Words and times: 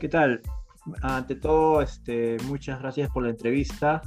¿Qué 0.00 0.08
tal? 0.08 0.40
Ante 1.02 1.34
todo, 1.34 1.82
este, 1.82 2.38
muchas 2.46 2.80
gracias 2.80 3.10
por 3.10 3.22
la 3.22 3.28
entrevista 3.28 4.00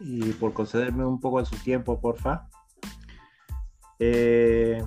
y 0.00 0.32
por 0.32 0.52
concederme 0.52 1.06
un 1.06 1.20
poco 1.20 1.38
de 1.38 1.46
su 1.46 1.54
tiempo, 1.62 2.00
porfa. 2.00 2.48
Eh, 4.00 4.82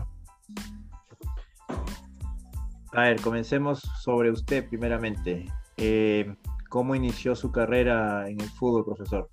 a 2.91 3.02
ver, 3.02 3.21
comencemos 3.21 3.79
sobre 4.02 4.29
usted 4.29 4.67
primeramente. 4.67 5.45
Eh, 5.77 6.36
¿Cómo 6.67 6.95
inició 6.95 7.33
su 7.33 7.49
carrera 7.54 8.27
en 8.27 8.41
el 8.41 8.49
fútbol, 8.49 8.83
profesor? 8.83 9.29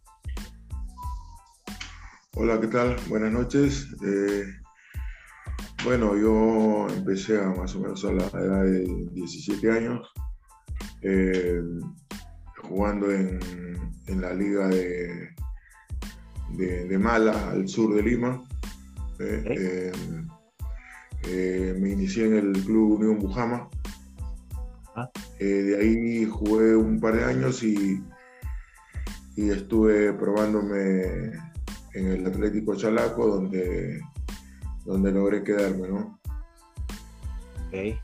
Hola, 2.36 2.60
¿qué 2.60 2.68
tal? 2.68 2.94
Buenas 3.08 3.32
noches. 3.32 3.88
Eh, 4.06 4.44
bueno, 5.82 6.16
yo 6.16 6.86
empecé 6.94 7.40
a 7.40 7.48
más 7.48 7.74
o 7.74 7.80
menos 7.80 8.04
a 8.04 8.12
la 8.12 8.24
edad 8.26 8.62
de 8.62 8.84
17 9.14 9.68
años, 9.68 10.12
jugando 12.56 13.10
en, 13.10 13.38
en, 14.06 14.20
la 14.20 14.32
liga 14.32 14.68
de, 14.68 15.34
de, 16.56 16.98
Mala, 16.98 17.50
al 17.50 17.68
sur 17.68 17.94
de 17.94 18.02
Lima. 18.02 18.42
Eh, 19.18 19.92
eh, 21.24 21.76
me 21.78 21.90
inicié 21.90 22.26
en 22.26 22.34
el 22.34 22.64
Club 22.64 23.00
Unión 23.00 23.18
Bujama. 23.18 23.68
Ah. 24.94 25.10
Eh, 25.38 25.44
de 25.44 25.80
ahí 25.80 26.24
jugué 26.24 26.76
un 26.76 27.00
par 27.00 27.16
de 27.16 27.24
años 27.24 27.62
y, 27.62 28.02
y 29.36 29.50
estuve 29.50 30.12
probándome 30.12 31.32
en 31.94 32.06
el 32.06 32.26
Atlético 32.26 32.74
Chalaco, 32.76 33.26
donde, 33.26 34.00
donde 34.84 35.12
logré 35.12 35.42
quedarme, 35.44 35.88
¿no? 35.88 36.18
Ok. 37.68 37.98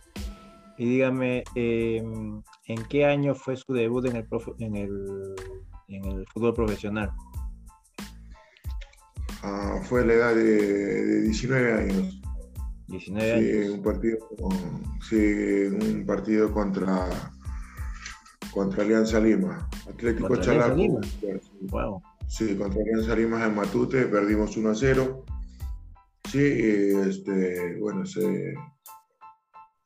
Y 0.78 0.88
dígame, 0.88 1.42
em, 1.54 2.41
¿en 2.69 2.84
qué 2.84 3.05
año 3.06 3.34
fue 3.34 3.56
su 3.56 3.72
debut 3.72 4.06
en 4.06 4.16
el, 4.16 4.28
en 4.58 4.77
el, 4.77 5.34
en 5.88 6.05
el 6.05 6.27
fútbol 6.28 6.55
profesional? 6.55 7.10
Ah, 9.42 9.80
fue 9.84 10.02
a 10.02 10.05
la 10.05 10.12
edad 10.12 10.34
de, 10.34 11.22
19 11.22 11.72
años. 11.72 12.20
19 12.88 13.33
años. 13.33 13.75
Un 13.75 13.83
partido, 13.83 14.19
sí, 15.08 15.16
un 15.16 16.05
partido 16.06 16.52
contra, 16.52 17.08
contra 18.52 18.84
Alianza 18.84 19.19
Lima. 19.20 19.69
Atlético 19.88 20.36
Chalaco. 20.36 20.77
Lima? 20.77 21.00
Wow. 21.70 22.03
Sí, 22.28 22.55
contra 22.56 22.82
Alianza 22.82 23.16
Lima 23.16 23.44
en 23.47 23.55
Matute, 23.55 24.05
perdimos 24.06 24.56
1 24.56 24.70
a 24.70 24.75
0. 24.75 25.25
Sí, 26.30 26.38
este, 26.38 27.78
bueno, 27.80 28.05
se, 28.05 28.55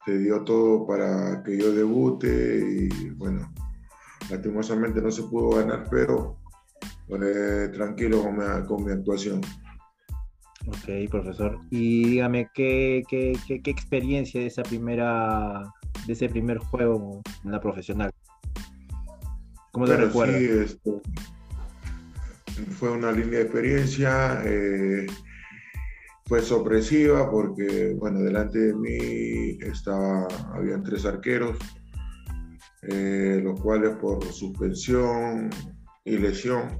se 0.05 0.19
dio 0.19 0.43
todo 0.45 0.87
para 0.87 1.43
que 1.43 1.59
yo 1.59 1.73
debute 1.73 2.89
y 2.91 3.11
bueno, 3.11 3.53
lastimosamente 4.31 5.01
no 5.01 5.11
se 5.11 5.23
pudo 5.25 5.51
ganar, 5.51 5.87
pero 5.91 6.43
tranquilo 7.73 8.23
con 8.67 8.85
mi, 8.85 8.93
actuación. 8.93 9.41
Ok, 10.67 11.11
profesor. 11.11 11.59
Y 11.71 12.05
dígame, 12.05 12.49
¿qué, 12.55 13.03
qué, 13.09 13.33
qué, 13.47 13.71
experiencia 13.71 14.41
de 14.41 14.47
esa 14.47 14.63
primera, 14.63 15.63
de 16.07 16.13
ese 16.13 16.29
primer 16.29 16.59
juego 16.59 17.21
en 17.45 17.53
la 17.53 17.61
profesional? 17.61 18.11
¿Cómo 19.73 19.87
te 19.87 19.97
recuerdas? 19.97 20.39
Sí, 20.39 20.47
este, 20.47 20.91
fue 22.79 22.91
una 22.91 23.11
línea 23.13 23.41
de 23.41 23.43
experiencia, 23.43 24.43
eh, 24.45 25.07
fue 26.27 26.41
sorpresiva 26.41 27.31
porque, 27.31 27.95
bueno, 27.99 28.21
delante 28.21 28.59
de 28.59 28.75
mí 28.75 29.59
estaba, 29.61 30.27
habían 30.55 30.83
tres 30.83 31.05
arqueros, 31.05 31.57
eh, 32.83 33.41
los 33.43 33.61
cuales 33.61 33.91
por 33.97 34.25
suspensión 34.25 35.51
y 36.05 36.19
lesión 36.19 36.79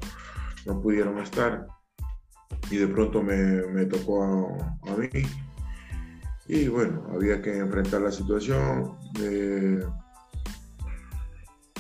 no 0.67 0.81
pudieron 0.81 1.19
estar 1.19 1.67
y 2.71 2.77
de 2.77 2.89
pronto 2.89 3.23
me, 3.23 3.85
tocó 3.87 4.25
a, 4.25 4.97
mí 4.97 5.09
y 6.49 6.69
bueno, 6.69 7.07
había 7.15 7.41
que 7.41 7.59
enfrentar 7.59 8.03
la 8.03 8.13
situación. 8.13 8.97
Eh, 9.21 9.81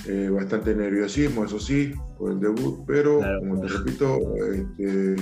eh, 0.06 0.28
bastante 0.30 0.74
nerviosismo, 0.74 1.44
eso 1.44 1.60
sí, 1.60 1.94
por 2.18 2.32
el 2.32 2.40
debut, 2.40 2.84
pero 2.86 3.20
como 3.38 3.60
te 3.60 3.68
repito, 3.68 4.18
este, 4.52 5.14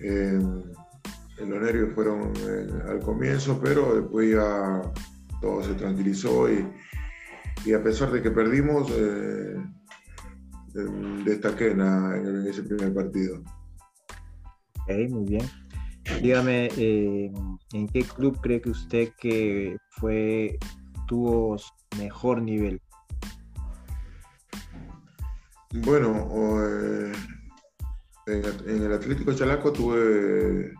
los 0.00 1.60
nervios 1.62 1.94
fueron 1.94 2.32
eh, 2.36 2.66
al 2.88 3.00
comienzo, 3.00 3.60
pero 3.62 4.00
después 4.00 4.32
ya 4.32 4.82
todo 5.40 5.62
se 5.62 5.74
tranquilizó 5.74 6.50
y, 6.50 6.66
y 7.64 7.72
a 7.72 7.82
pesar 7.82 8.10
de 8.10 8.22
que 8.22 8.30
perdimos, 8.30 8.92
destaqué 11.24 11.70
en, 11.72 12.46
ese 12.46 12.62
primer 12.62 12.92
partido. 12.94 13.42
Ok, 14.80 15.10
muy 15.10 15.24
bien. 15.24 15.44
Dígame, 16.22 16.68
eh, 16.76 17.30
¿en 17.72 17.88
qué 17.88 18.02
club 18.02 18.40
cree 18.40 18.60
que 18.60 18.70
usted 18.70 19.08
que 19.18 19.76
fue 19.90 20.58
tuvo 21.06 21.56
mejor 21.98 22.42
nivel? 22.42 22.80
Bueno, 25.84 26.26
eh, 26.64 27.12
en, 28.28 28.82
el 28.82 28.92
Atlético 28.92 29.32
Chalaco 29.32 29.72
tuve 29.72 30.72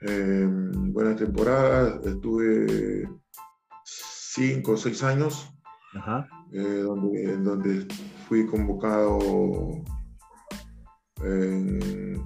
eh, 0.00 0.48
buenas 0.48 1.16
temporadas, 1.16 2.04
estuve 2.06 3.08
cinco 3.84 4.72
o 4.72 4.76
seis 4.76 5.02
años, 5.02 5.52
donde, 6.52 7.36
donde 7.38 7.86
fui 8.28 8.46
convocado 8.46 9.18
en, 11.22 11.78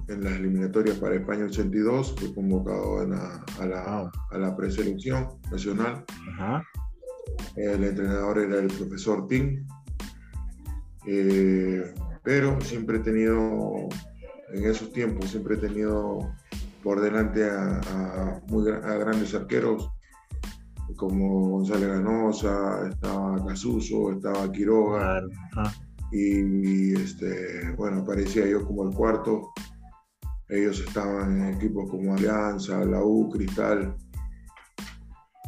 las 0.07 0.33
eliminatorias 0.33 0.97
para 0.97 1.15
España 1.15 1.45
82, 1.45 2.15
fui 2.17 2.33
convocado 2.33 2.99
a, 2.99 4.37
la, 4.37 4.55
preselección 4.55 5.27
nacional. 5.51 6.05
El 7.55 7.83
entrenador 7.83 8.39
era 8.39 8.59
el 8.59 8.67
profesor 8.67 9.27
Tim, 9.27 9.65
eh, 11.07 11.93
pero 12.25 12.59
siempre 12.59 12.97
he 12.97 13.01
tenido, 13.01 13.87
en 14.51 14.65
esos 14.65 14.91
tiempos, 14.91 15.29
siempre 15.29 15.55
he 15.55 15.59
tenido 15.59 16.19
por 16.83 16.99
delante 16.99 17.47
a, 17.49 18.41
muy, 18.47 18.69
a 18.69 18.95
grandes 18.97 19.33
arqueros 19.33 19.89
como 20.97 21.49
González 21.49 21.89
Ganosa, 21.89 22.89
estaba 22.89 23.45
Casuso, 23.45 24.11
estaba 24.11 24.51
Quiroga 24.51 25.21
y 26.11 26.93
este, 26.93 27.71
bueno, 27.77 28.01
aparecía 28.01 28.47
yo 28.47 28.65
como 28.65 28.87
el 28.87 28.95
cuarto. 28.95 29.51
Ellos 30.47 30.79
estaban 30.79 31.41
en 31.41 31.55
equipos 31.55 31.89
como 31.89 32.13
Alianza, 32.13 32.85
la 32.85 33.03
U, 33.03 33.29
Cristal, 33.29 33.95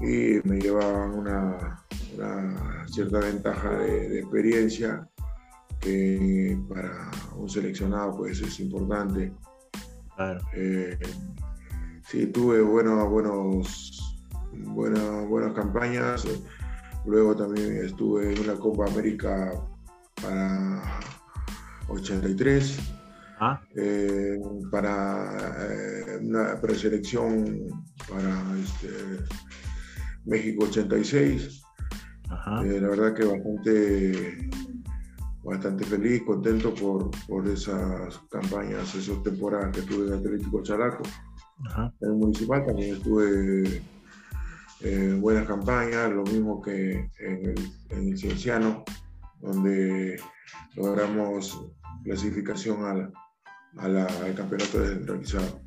y 0.01 0.39
me 0.43 0.59
llevaban 0.59 1.13
una, 1.13 1.85
cierta 2.87 3.19
ventaja 3.19 3.69
de, 3.77 4.19
experiencia 4.19 5.07
que 5.79 6.59
para 6.69 7.11
un 7.35 7.49
seleccionado 7.49 8.17
pues 8.17 8.41
es 8.41 8.59
importante. 8.59 9.33
Eh, 10.55 10.97
sí, 12.07 12.27
tuve 12.27 12.61
buenos, 12.61 13.09
buenos, 13.09 14.21
buenas, 14.51 15.27
buenas 15.27 15.53
campañas. 15.53 16.25
Luego 17.05 17.35
también 17.35 17.85
estuve 17.85 18.33
en 18.33 18.39
una 18.41 18.55
Copa 18.55 18.85
América 18.85 19.53
para 20.21 20.99
83, 21.87 22.79
ah. 23.39 23.61
eh, 23.75 24.39
para 24.71 25.55
eh, 25.69 26.19
una 26.21 26.59
preselección 26.59 27.67
para 28.09 28.43
este, 28.59 28.89
México 30.25 30.65
86. 30.65 31.61
Eh, 32.63 32.81
la 32.81 32.89
verdad 32.89 33.13
que 33.13 33.25
bastante, 33.25 34.49
bastante 35.47 35.85
feliz, 35.85 36.23
contento 36.23 36.73
por, 36.73 37.09
por 37.25 37.47
esas 37.47 38.17
campañas, 38.29 38.93
esas 38.93 39.23
temporadas 39.23 39.71
que 39.71 39.79
estuve 39.79 40.07
en 40.07 40.13
Atlético 40.13 40.61
Chalaco. 40.61 41.03
En 42.01 42.09
el 42.09 42.15
municipal 42.15 42.65
también 42.65 42.95
estuve 42.95 43.81
en 44.81 45.21
buenas 45.21 45.47
campañas, 45.47 46.11
lo 46.11 46.23
mismo 46.23 46.61
que 46.61 47.09
en 47.19 47.45
el, 47.45 47.71
en 47.89 48.09
el 48.09 48.17
Cienciano 48.17 48.83
donde 49.39 50.19
logramos 50.75 51.65
clasificación 52.03 52.83
al, 52.83 53.13
al 53.77 54.35
campeonato 54.35 54.79
descentralizado. 54.79 55.61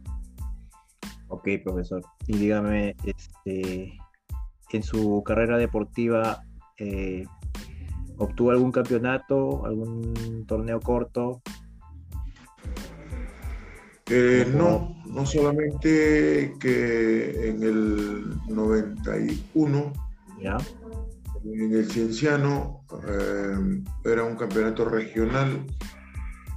Ok, 1.28 1.48
profesor. 1.64 2.02
Y 2.26 2.36
dígame, 2.36 2.96
este, 3.04 3.98
en 4.72 4.82
su 4.82 5.22
carrera 5.24 5.56
deportiva, 5.56 6.42
eh, 6.76 7.24
¿obtuvo 8.20 8.50
algún 8.50 8.70
campeonato, 8.70 9.64
algún 9.64 10.44
torneo 10.46 10.80
corto? 10.80 11.42
Eh, 14.08 14.46
no, 14.56 14.96
no 15.06 15.24
solamente 15.24 16.54
que 16.60 17.48
en 17.48 17.62
el 17.62 18.24
91 18.48 19.92
¿Ya? 20.42 20.56
En 21.44 21.72
el 21.74 21.90
Cienciano 21.90 22.84
eh, 23.06 23.82
era 24.04 24.24
un 24.24 24.36
campeonato 24.36 24.84
regional 24.84 25.64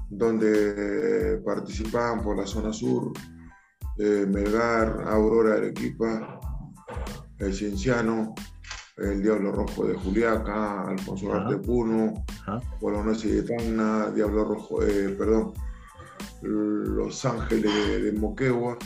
donde 0.10 1.42
participaban 1.46 2.24
por 2.24 2.38
la 2.38 2.46
zona 2.46 2.74
sur 2.74 3.14
eh, 4.00 4.26
Melgar, 4.28 5.04
Aurora 5.08 5.56
Arequipa, 5.56 6.40
el 7.38 7.54
Cienciano, 7.54 8.34
el 8.98 9.22
Diablo 9.22 9.52
Rojo 9.52 9.86
de 9.86 9.96
Juliaca, 9.96 10.88
Alfonso 10.88 11.30
Garte 11.30 11.58
Puno, 11.58 12.26
Bolognesi 12.80 13.30
de 13.30 13.44
Tacna, 13.44 14.12
Diablo 14.12 14.46
Rojo, 14.46 14.84
eh, 14.84 15.10
perdón, 15.10 15.54
Los 16.42 17.26
Ángeles 17.26 18.04
de, 18.04 18.12
Moquegua. 18.14 18.78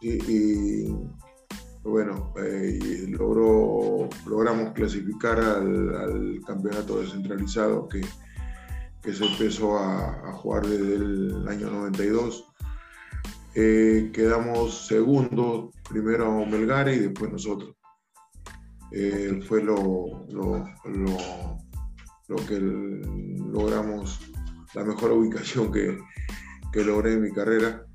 Y, 0.00 0.92
bueno, 1.84 2.32
eh, 2.36 3.06
logró, 3.08 4.08
logramos 4.26 4.72
clasificar 4.72 5.40
al, 5.40 6.40
campeonato 6.46 7.00
descentralizado 7.00 7.88
que, 7.88 8.00
que 9.02 9.12
se 9.12 9.24
empezó 9.24 9.78
a, 9.78 10.28
a 10.28 10.32
jugar 10.32 10.66
desde 10.66 10.94
el 10.94 11.48
año 11.48 11.70
92 11.70 12.52
eh, 13.54 14.10
quedamos 14.14 14.86
segundo, 14.86 15.72
primero 15.88 16.46
Melgar 16.46 16.88
y 16.88 16.98
después 16.98 17.30
nosotros. 17.30 17.76
Eh, 18.94 19.40
fue 19.48 19.62
lo, 19.62 20.26
lo, 20.30 20.64
lo, 22.28 22.36
que 22.46 22.60
logramos, 22.60 24.20
la 24.74 24.84
mejor 24.84 25.12
ubicación 25.12 25.72
que, 25.72 25.98
que 26.72 26.84
logré 26.84 27.14
en 27.14 27.22
mi 27.22 27.32
carrera. 27.32 27.86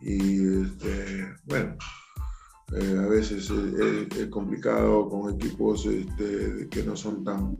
Y 0.00 0.62
este, 0.62 1.26
bueno, 1.44 1.76
eh, 2.74 2.96
a 2.98 3.06
veces 3.06 3.50
es, 3.50 4.26
complicado 4.28 5.08
con 5.08 5.34
equipos 5.34 5.86
este, 5.86 6.68
que 6.70 6.82
no 6.84 6.96
son 6.96 7.24
tan 7.24 7.56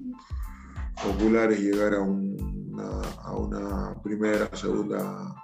populares 1.02 1.60
llegar 1.60 1.94
a 1.94 2.00
una, 2.00 3.00
a 3.22 3.36
una 3.36 4.02
primera, 4.02 4.48
segunda 4.54 5.34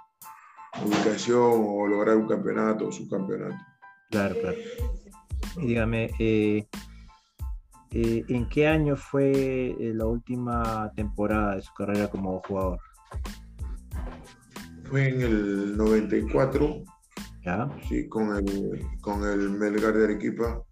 ubicación 0.83 1.63
o 1.65 1.87
lograr 1.87 2.17
un 2.17 2.27
campeonato 2.27 2.87
o 2.87 2.91
subcampeonato. 2.91 3.57
Claro, 4.09 4.35
claro. 4.41 4.57
Dígame, 5.57 6.11
eh, 6.19 6.67
eh, 7.91 8.23
¿en 8.27 8.47
qué 8.49 8.67
año 8.67 8.95
fue 8.95 9.71
eh, 9.79 9.93
la 9.93 10.05
última 10.05 10.91
temporada 10.95 11.55
de 11.55 11.61
su 11.61 11.73
carrera 11.73 12.07
como 12.09 12.41
jugador? 12.41 12.79
Fue 14.83 15.09
en 15.09 15.21
el 15.21 15.77
94. 15.77 16.83
¿Ya? 17.45 17.69
Sí, 17.87 18.07
con 18.09 18.35
el, 18.35 18.81
con 19.01 19.23
el 19.23 19.49
Melgar 19.51 19.93
de 19.93 20.05
Arequipa. 20.05 20.63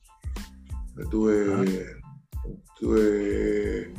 Tuve, 1.11 1.93
tuve, 2.79 3.93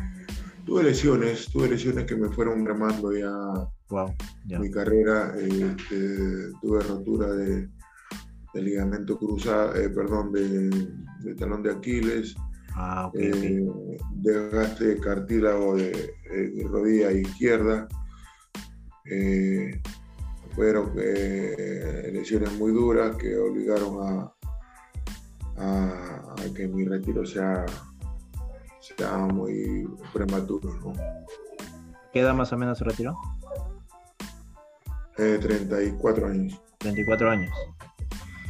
tuve 0.64 0.82
lesiones, 0.82 1.48
tuve 1.50 1.68
lesiones 1.68 2.04
que 2.06 2.16
me 2.16 2.28
fueron 2.28 2.66
remando 2.66 3.12
ya 3.16 3.30
Wow, 3.90 4.14
Mi 4.44 4.70
carrera 4.70 5.34
este, 5.38 6.52
tuve 6.60 6.80
rotura 6.82 7.32
de, 7.32 7.68
ligamento 8.54 9.16
cruzado, 9.16 9.74
eh, 9.76 9.88
perdón, 9.88 10.32
de, 10.32 11.34
talón 11.36 11.62
de 11.62 11.72
Aquiles, 11.72 12.34
ah, 12.78 13.10
eh, 13.14 13.66
desgaste 14.12 14.84
de 14.84 15.00
cartílago 15.00 15.76
de, 15.76 16.14
rodilla 16.70 17.10
izquierda. 17.12 17.88
Eh, 19.10 19.80
fueron 20.54 20.94
lesiones 20.94 22.52
muy 22.58 22.72
duras 22.72 23.16
que 23.16 23.36
obligaron 23.36 24.32
a, 25.56 26.34
que 26.54 26.66
mi 26.66 26.84
retiro 26.84 27.24
sea, 27.26 27.66
sea 28.80 29.18
muy 29.18 29.88
prematuro. 30.12 30.74
¿no? 30.80 30.92
¿Qué 32.12 32.20
edad 32.20 32.34
más 32.34 32.52
o 32.52 32.56
menos 32.56 32.78
se 32.78 32.84
retiró? 32.84 33.16
34 35.16 36.26
años. 36.26 36.60
34 36.78 37.30
años. 37.30 37.50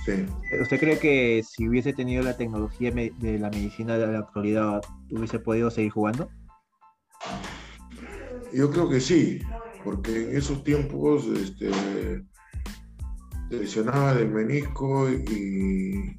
Sí. 0.09 0.27
¿Usted 0.59 0.81
cree 0.81 0.99
que 0.99 1.43
si 1.47 1.69
hubiese 1.69 1.93
tenido 1.93 2.23
la 2.23 2.35
tecnología 2.35 2.91
de 2.91 3.39
la 3.39 3.51
medicina 3.51 3.99
de 3.99 4.07
la 4.07 4.21
actualidad, 4.21 4.81
hubiese 5.11 5.39
podido 5.39 5.71
seguir 5.71 5.93
jugando? 5.93 6.31
Yo 8.55 8.71
creo 8.71 8.89
que 8.89 9.01
sí, 9.01 9.43
porque 9.85 10.31
en 10.31 10.37
esos 10.39 10.65
tiempos 10.65 11.27
este, 11.27 11.71
te 13.51 13.57
lesionaba 13.59 14.15
del 14.15 14.31
menisco 14.31 15.11
y 15.11 16.19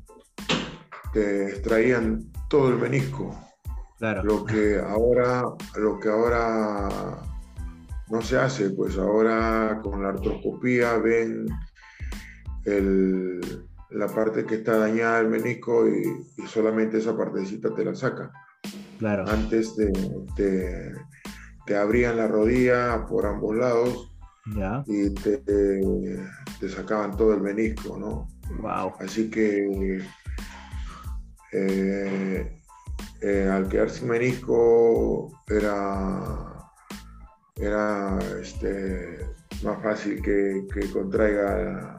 te 1.11 1.49
extraían 1.49 2.31
todo 2.47 2.69
el 2.69 2.77
menisco. 2.77 3.35
Claro. 3.97 4.23
Lo 4.23 4.45
que 4.45 4.77
ahora, 4.79 5.45
lo 5.75 5.99
que 5.99 6.09
ahora 6.09 7.23
no 8.07 8.21
se 8.21 8.37
hace, 8.37 8.69
pues 8.69 8.99
ahora 8.99 9.79
con 9.81 10.03
la 10.03 10.09
artroscopía 10.09 10.95
ven 10.99 11.47
la 13.91 14.07
parte 14.07 14.45
que 14.45 14.55
está 14.55 14.77
dañada 14.77 15.17
del 15.17 15.29
menisco 15.29 15.87
y, 15.87 16.47
solamente 16.47 16.97
esa 16.97 17.15
partecita 17.17 17.73
te 17.73 17.85
la 17.85 17.95
saca. 17.95 18.31
Claro. 18.97 19.25
Antes 19.27 19.75
te, 19.75 19.91
te, 21.65 21.77
abrían 21.77 22.17
la 22.17 22.27
rodilla 22.27 23.05
por 23.05 23.25
ambos 23.25 23.55
lados 23.55 24.11
y 24.87 25.13
te, 25.13 25.37
te, 25.37 26.69
sacaban 26.69 27.15
todo 27.15 27.33
el 27.33 27.41
menisco, 27.41 27.97
¿no? 27.97 28.27
Wow. 28.61 28.93
Así 28.99 29.29
que 29.29 30.01
eh, 31.53 32.61
eh, 33.21 33.49
al 33.51 33.69
quedar 33.69 33.89
sin 33.89 34.09
menisco 34.09 35.31
era 35.47 36.49
era 37.59 38.17
este, 38.41 39.19
más 39.63 39.81
fácil 39.83 40.21
que, 40.21 40.65
contraiga 40.93 41.98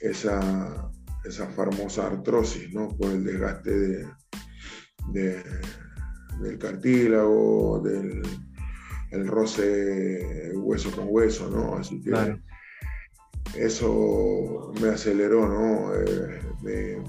esa, 0.00 0.90
esa 1.24 1.46
famosa 1.48 2.06
artrosis, 2.06 2.72
¿no? 2.72 2.88
Por 2.96 3.10
el 3.10 3.24
desgaste 3.24 4.06
de, 5.12 5.42
del 6.40 6.58
cartílago, 6.58 7.80
del 7.80 8.22
el 9.10 9.26
roce 9.26 10.52
hueso 10.54 10.90
con 10.90 11.06
hueso, 11.08 11.48
¿no? 11.48 11.76
Así 11.76 12.00
que 12.02 12.38
eso 13.56 14.72
me 14.80 14.88
aceleró, 14.88 15.48
¿no? 15.48 15.94
Eh, 16.68 17.02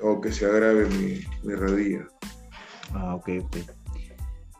o 0.00 0.20
que 0.20 0.32
se 0.32 0.46
agrave 0.46 0.86
mi, 0.88 1.20
mi 1.44 1.54
rodilla. 1.54 2.06
Ah, 2.92 3.14
ok, 3.14 3.30
ok. 3.42 3.56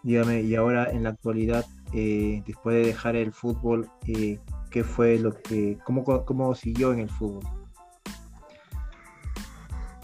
Dígame, 0.03 0.41
y 0.41 0.55
ahora 0.55 0.91
en 0.91 1.05
la 1.05 1.11
actualidad, 1.11 1.65
eh, 1.93 2.43
después 2.47 2.77
de 2.77 2.87
dejar 2.87 3.17
el 3.17 3.33
fútbol, 3.33 3.89
eh, 4.07 4.39
¿qué 4.73 4.83
fue 4.83 5.19
lo 5.19 5.33
que, 5.33 5.79
cómo, 5.85 6.03
cómo 6.25 6.55
siguió 6.55 6.93
en 6.93 7.01
el 7.01 7.11
fútbol? 7.11 7.45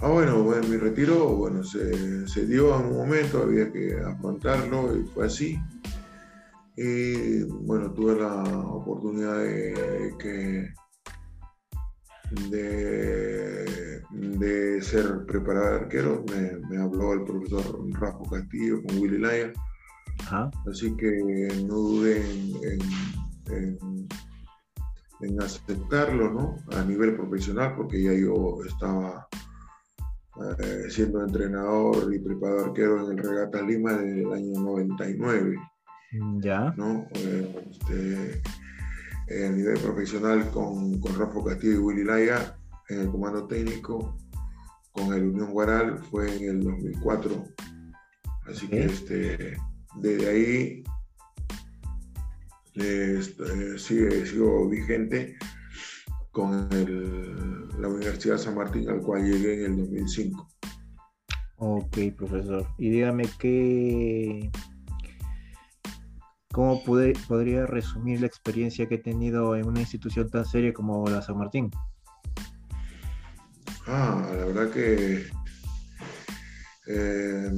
Ah, 0.01 0.11
bueno, 0.11 0.45
mi 0.45 0.77
retiro, 0.77 1.35
bueno, 1.35 1.65
se, 1.65 2.47
dio 2.47 2.79
en 2.79 2.87
un 2.87 2.99
momento, 2.99 3.43
había 3.43 3.73
que 3.73 3.99
afrontarlo 4.01 4.97
y 4.97 5.03
fue 5.07 5.27
así. 5.27 5.59
Y 6.77 7.43
bueno, 7.43 7.91
tuve 7.93 8.15
la 8.21 8.45
oportunidad 8.45 9.39
de 9.39 10.15
que 10.21 10.73
de, 12.51 14.03
ser 14.83 15.27
preparador 15.27 15.71
de 15.71 15.77
arquero. 15.85 16.25
Me, 16.71 16.79
habló 16.79 17.15
el 17.15 17.25
profesor 17.25 17.65
Rafa 17.95 18.23
Castillo 18.31 18.81
con 18.85 18.99
Willy 18.99 19.19
Laya 19.19 19.53
Así 20.71 20.95
que 20.97 21.49
no 21.67 21.75
dudé 21.75 22.23
en, 23.51 24.09
aceptarlo, 25.41 26.33
¿no? 26.33 26.57
A 26.77 26.83
nivel 26.85 27.17
profesional, 27.17 27.75
porque 27.77 28.03
ya 28.03 28.13
yo 28.13 28.59
estaba 28.67 29.29
eh, 30.61 30.85
siendo 30.89 31.23
entrenador 31.23 32.15
y 32.15 32.19
preparador 32.21 32.69
arquero 32.69 33.11
en 33.11 33.19
el 33.19 33.25
Regata 33.25 33.61
Lima 33.63 33.95
del 33.95 34.33
año 34.33 34.61
99. 34.61 35.57
Ya. 36.41 36.73
¿no? 36.77 37.07
Eh, 37.15 37.71
este, 37.71 38.43
a 39.47 39.51
nivel 39.51 39.79
profesional 39.81 40.49
con, 40.51 41.01
con 41.01 41.19
Rafa 41.19 41.45
Castillo 41.45 41.75
y 41.75 41.79
Willy 41.79 42.05
Laya 42.05 42.57
en 42.89 43.01
el 43.01 43.11
comando 43.11 43.47
técnico, 43.47 44.17
con 44.93 45.13
el 45.13 45.29
Unión 45.29 45.53
Guaral 45.53 45.99
fue 45.99 46.35
en 46.37 46.49
el 46.49 46.61
2004. 46.63 47.45
Así 48.47 48.69
que 48.69 48.85
este, 48.85 49.57
desde 49.97 50.29
ahí 50.29 50.85
eh, 52.81 53.21
sigue, 53.79 54.27
sigo 54.27 54.69
vigente 54.69 55.37
con 56.31 56.69
la 57.79 57.89
Universidad 57.89 58.39
San 58.39 58.55
Martín, 58.55 58.89
al 58.89 59.01
cual 59.01 59.25
llegué 59.25 59.65
en 59.65 59.73
el 59.73 59.79
2005. 59.79 60.49
Ok, 61.57 61.99
profesor. 62.17 62.67
Y 62.79 62.91
dígame 62.91 63.25
qué, 63.39 64.51
¿cómo 66.53 66.83
podría 66.85 67.67
resumir 67.67 68.21
la 68.21 68.27
experiencia 68.27 68.87
que 68.87 68.97
he 68.97 68.99
tenido 68.99 69.57
en 69.57 69.67
una 69.67 69.81
institución 69.81 70.31
tan 70.31 70.45
seria 70.45 70.73
como 70.73 71.09
la 71.09 71.23
San 71.23 71.39
Martín? 71.39 71.71
Ah, 73.87 74.25
la 74.37 74.45
verdad 74.45 74.71
que 74.71 75.27
eh, 76.89 77.57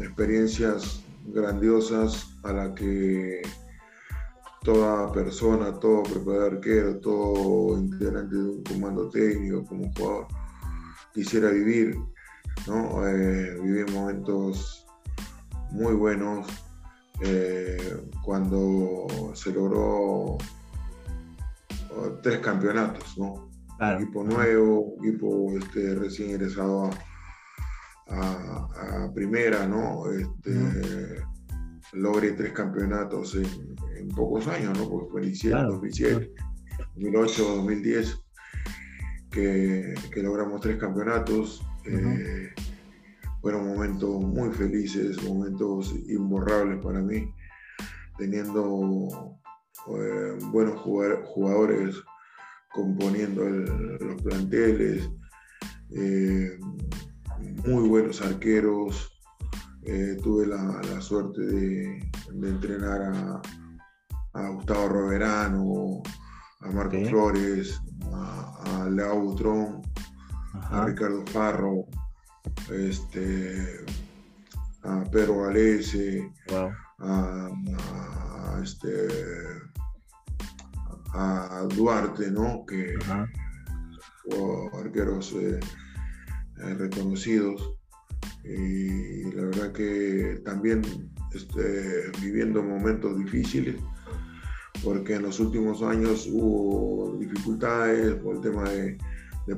experiencias 0.00 1.02
grandiosas 1.26 2.28
a 2.44 2.52
la 2.52 2.74
que 2.74 3.42
toda 4.62 5.12
persona, 5.12 5.78
todo 5.78 6.02
preparador 6.04 6.54
arquero, 6.54 6.98
todo 7.00 7.78
integrante 7.78 8.36
de 8.36 8.42
un 8.42 8.62
comando 8.64 9.08
técnico 9.08 9.64
como 9.64 9.92
jugador 9.92 10.26
quisiera 11.12 11.50
vivir. 11.50 11.96
¿no? 12.66 13.06
Eh, 13.06 13.58
viví 13.60 13.90
momentos 13.92 14.86
muy 15.70 15.94
buenos 15.94 16.46
eh, 17.22 17.96
cuando 18.22 19.06
se 19.34 19.52
logró 19.52 20.38
tres 22.22 22.38
campeonatos, 22.38 23.16
¿no? 23.18 23.50
Equipo 23.96 24.22
nuevo, 24.22 24.94
equipo 25.00 25.52
este, 25.58 25.94
recién 25.96 26.30
ingresado 26.30 26.90
a, 28.08 29.10
primera, 29.14 29.66
¿no? 29.66 30.10
Este, 30.10 31.22
Logré 31.92 32.32
tres 32.32 32.52
campeonatos 32.52 33.34
en, 33.34 34.08
pocos 34.16 34.48
años, 34.48 34.76
¿no? 34.78 34.88
Porque 34.88 35.10
fue 35.10 35.22
en 35.22 35.68
2007, 35.68 36.32
2008, 36.96 37.56
2010, 37.56 38.18
que, 39.30 39.94
logramos 40.16 40.60
tres 40.60 40.76
campeonatos. 40.78 41.64
Eh, 41.84 42.52
fueron 43.40 43.66
momentos 43.66 44.22
muy 44.22 44.50
felices, 44.52 45.22
momentos 45.24 45.94
imborrables 46.08 46.82
para 46.82 47.00
mí, 47.00 47.32
teniendo 48.16 49.38
eh, 49.88 50.38
buenos 50.52 50.80
jugadores 50.80 51.96
componiendo 52.72 53.44
los 53.48 54.22
planteles, 54.22 55.10
eh, 55.90 56.58
muy 57.66 57.88
buenos 57.88 58.22
arqueros. 58.22 59.11
Eh, 59.84 60.16
tuve 60.22 60.46
la, 60.46 61.00
suerte 61.00 61.40
de, 61.42 62.10
entrenar 62.42 63.02
a, 64.34 64.48
Gustavo 64.50 64.88
Roverano, 64.88 66.02
a 66.60 66.70
Marco 66.70 66.96
Flores, 67.06 67.80
a, 68.12 68.82
a 68.84 68.88
Leo 68.88 69.20
Butrón, 69.20 69.82
a 70.54 70.86
Ricardo 70.86 71.24
Farro, 71.26 71.86
este, 72.70 73.84
a 74.84 75.04
Pedro 75.10 75.42
Valese, 75.42 76.32
a, 77.00 78.60
este, 78.62 79.08
a 81.12 81.66
Duarte, 81.74 82.30
¿no? 82.30 82.64
Que 82.64 82.94
arqueros 84.78 85.32
eh, 85.32 85.58
eh, 86.58 86.74
reconocidos. 86.74 87.74
Y 88.44 89.30
la 89.34 89.44
verdad 89.44 89.72
que 89.72 90.40
también 90.44 90.82
este, 91.32 92.10
viviendo 92.20 92.62
momentos 92.62 93.16
difíciles, 93.18 93.76
porque 94.82 95.14
en 95.14 95.22
los 95.22 95.38
últimos 95.40 95.82
años 95.82 96.28
hubo 96.30 97.16
dificultades 97.18 98.14
por 98.16 98.36
el 98.36 98.40
tema 98.40 98.68
de, 98.68 98.98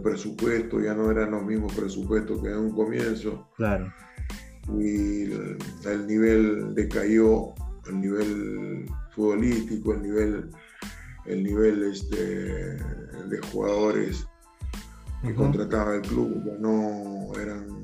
presupuesto, 0.02 0.80
ya 0.80 0.94
no 0.94 1.10
eran 1.10 1.30
los 1.30 1.44
mismos 1.44 1.72
presupuestos 1.74 2.42
que 2.42 2.48
en 2.48 2.58
un 2.58 2.72
comienzo. 2.72 3.48
Claro. 3.56 3.92
Y 4.78 5.24
el, 5.24 5.58
el 5.84 6.06
nivel 6.06 6.74
decayó, 6.74 7.54
el 7.86 8.00
nivel 8.00 8.86
futbolístico, 9.14 9.94
el 9.94 10.02
nivel 10.02 10.50
el 11.26 11.42
nivel 11.42 11.84
este, 11.84 12.16
de 12.16 13.40
jugadores 13.50 14.26
que 15.22 15.34
contrataba 15.34 15.94
el 15.96 16.02
club 16.02 16.58
no 16.60 17.32
eran 17.40 17.83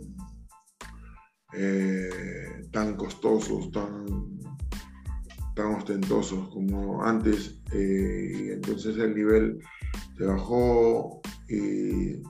eh, 1.54 2.68
tan 2.70 2.96
costosos, 2.96 3.70
tan, 3.72 4.06
tan 5.54 5.74
ostentosos 5.74 6.48
como 6.50 7.04
antes. 7.04 7.60
Eh, 7.72 8.52
entonces 8.54 8.96
el 8.98 9.14
nivel 9.14 9.58
se 10.16 10.24
bajó 10.24 11.20
y 11.48 12.22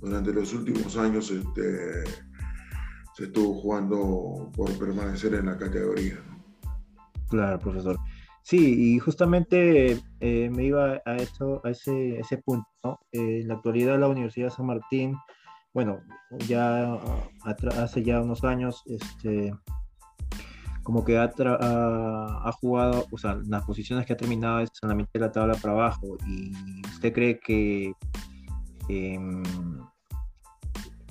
durante 0.00 0.32
los 0.32 0.52
últimos 0.54 0.96
años 0.96 1.30
este, 1.30 2.04
se 3.16 3.24
estuvo 3.24 3.54
jugando 3.54 4.50
por 4.54 4.70
permanecer 4.78 5.34
en 5.34 5.46
la 5.46 5.58
categoría. 5.58 6.18
Claro, 7.28 7.58
profesor. 7.58 7.96
Sí, 8.42 8.94
y 8.94 8.98
justamente 8.98 10.00
eh, 10.20 10.50
me 10.50 10.64
iba 10.64 11.00
a, 11.04 11.16
ese, 11.16 12.38
punto. 12.44 12.66
Eh, 13.12 13.42
en 13.42 13.48
la 13.48 13.54
actualidad 13.54 14.00
la 14.00 14.08
Universidad 14.08 14.46
de 14.46 14.50
San 14.50 14.66
Martín, 14.66 15.14
bueno, 15.72 16.00
ya 16.48 16.94
hace 17.78 18.02
ya 18.02 18.20
unos 18.20 18.44
años, 18.44 18.82
este, 18.86 19.52
como 20.82 21.04
que 21.04 21.18
ha, 21.18 21.30
ha, 21.38 22.52
jugado, 22.52 23.06
o 23.10 23.18
sea, 23.18 23.38
las 23.46 23.64
posiciones 23.64 24.06
que 24.06 24.14
ha 24.14 24.16
terminado 24.16 24.60
es 24.60 24.70
en 24.82 24.88
la 24.88 24.94
mitad 24.94 25.12
de 25.14 25.20
la 25.20 25.32
tabla 25.32 25.54
para 25.54 25.74
abajo. 25.74 26.16
¿Y 26.26 26.52
usted 26.86 27.12
cree 27.12 27.38
que 27.38 27.92
em, 28.88 29.42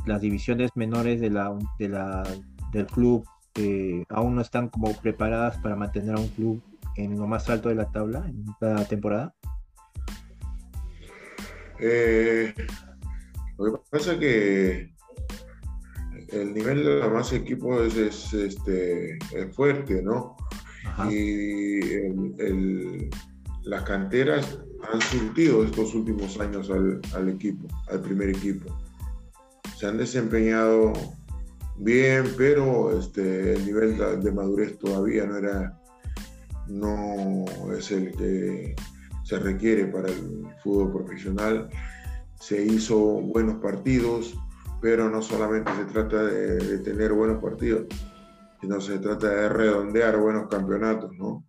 las 0.05 0.21
divisiones 0.21 0.71
menores 0.75 1.21
de 1.21 1.29
la, 1.29 1.57
de 1.77 1.89
la, 1.89 2.23
del 2.71 2.87
club 2.87 3.25
eh, 3.55 4.03
aún 4.09 4.35
no 4.35 4.41
están 4.41 4.69
como 4.69 4.93
preparadas 4.93 5.57
para 5.57 5.75
mantener 5.75 6.15
a 6.15 6.19
un 6.19 6.27
club 6.29 6.61
en 6.95 7.17
lo 7.17 7.27
más 7.27 7.49
alto 7.49 7.69
de 7.69 7.75
la 7.75 7.89
tabla 7.91 8.25
en 8.27 8.45
esta 8.49 8.85
temporada? 8.85 9.33
Eh, 11.79 12.53
lo 13.65 13.73
que 13.73 13.89
pasa 13.89 14.13
es 14.13 14.19
que 14.19 14.93
el 16.31 16.53
nivel 16.53 16.83
de 16.83 16.99
los 16.99 17.11
más 17.11 17.33
equipos 17.33 17.95
es, 17.95 18.33
este, 18.33 19.17
fuerte, 19.51 20.01
¿no? 20.01 20.37
Y 21.09 21.79
las 23.63 23.83
canteras 23.83 24.59
han 24.91 25.01
surtido 25.01 25.63
estos 25.63 25.93
últimos 25.93 26.39
años 26.39 26.69
al, 26.69 27.29
equipo, 27.29 27.67
al 27.89 28.01
primer 28.01 28.29
equipo. 28.29 28.75
Se 29.77 29.87
han 29.87 29.97
desempeñado 29.97 30.93
bien, 31.77 32.25
pero 32.37 32.97
este, 32.97 33.53
el 33.53 33.65
nivel 33.65 33.97
de 34.21 34.31
madurez 34.31 34.77
todavía 34.77 35.25
no 35.25 35.37
era 35.37 35.79
no 36.69 37.45
es 37.75 37.91
el 37.91 38.11
que 38.15 38.75
se 39.23 39.39
requiere 39.39 39.85
para 39.85 40.09
el 40.09 40.47
fútbol 40.63 40.91
profesional. 40.93 41.69
Se 42.39 42.63
hizo 42.65 42.97
buenos 42.97 43.55
partidos, 43.55 44.37
pero 44.81 45.09
no 45.09 45.21
solamente 45.21 45.71
se 45.75 45.85
trata 45.85 46.23
de, 46.23 46.79
tener 46.79 47.13
buenos 47.13 47.41
partidos, 47.41 47.85
sino 48.61 48.79
se 48.79 48.99
trata 48.99 49.29
de 49.29 49.49
redondear 49.49 50.17
buenos 50.17 50.47
campeonatos, 50.47 51.11
¿no? 51.17 51.43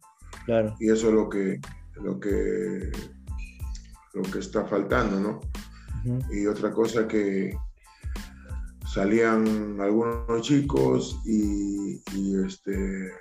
Claro. 0.44 0.74
Y 0.80 0.90
eso 0.90 1.08
es 1.08 1.14
lo 1.14 1.28
que, 1.28 1.60
lo 2.02 2.18
que, 2.18 2.90
lo 4.14 4.22
que 4.22 4.38
está 4.38 4.64
faltando, 4.64 5.20
¿no? 5.20 5.40
Y 6.32 6.46
otra 6.46 6.72
cosa 6.72 7.06
que 7.06 7.56
salían 8.86 9.80
algunos 9.80 10.42
chicos 10.42 11.20
y, 11.24 12.02
y 12.14 12.44
este, 12.44 13.12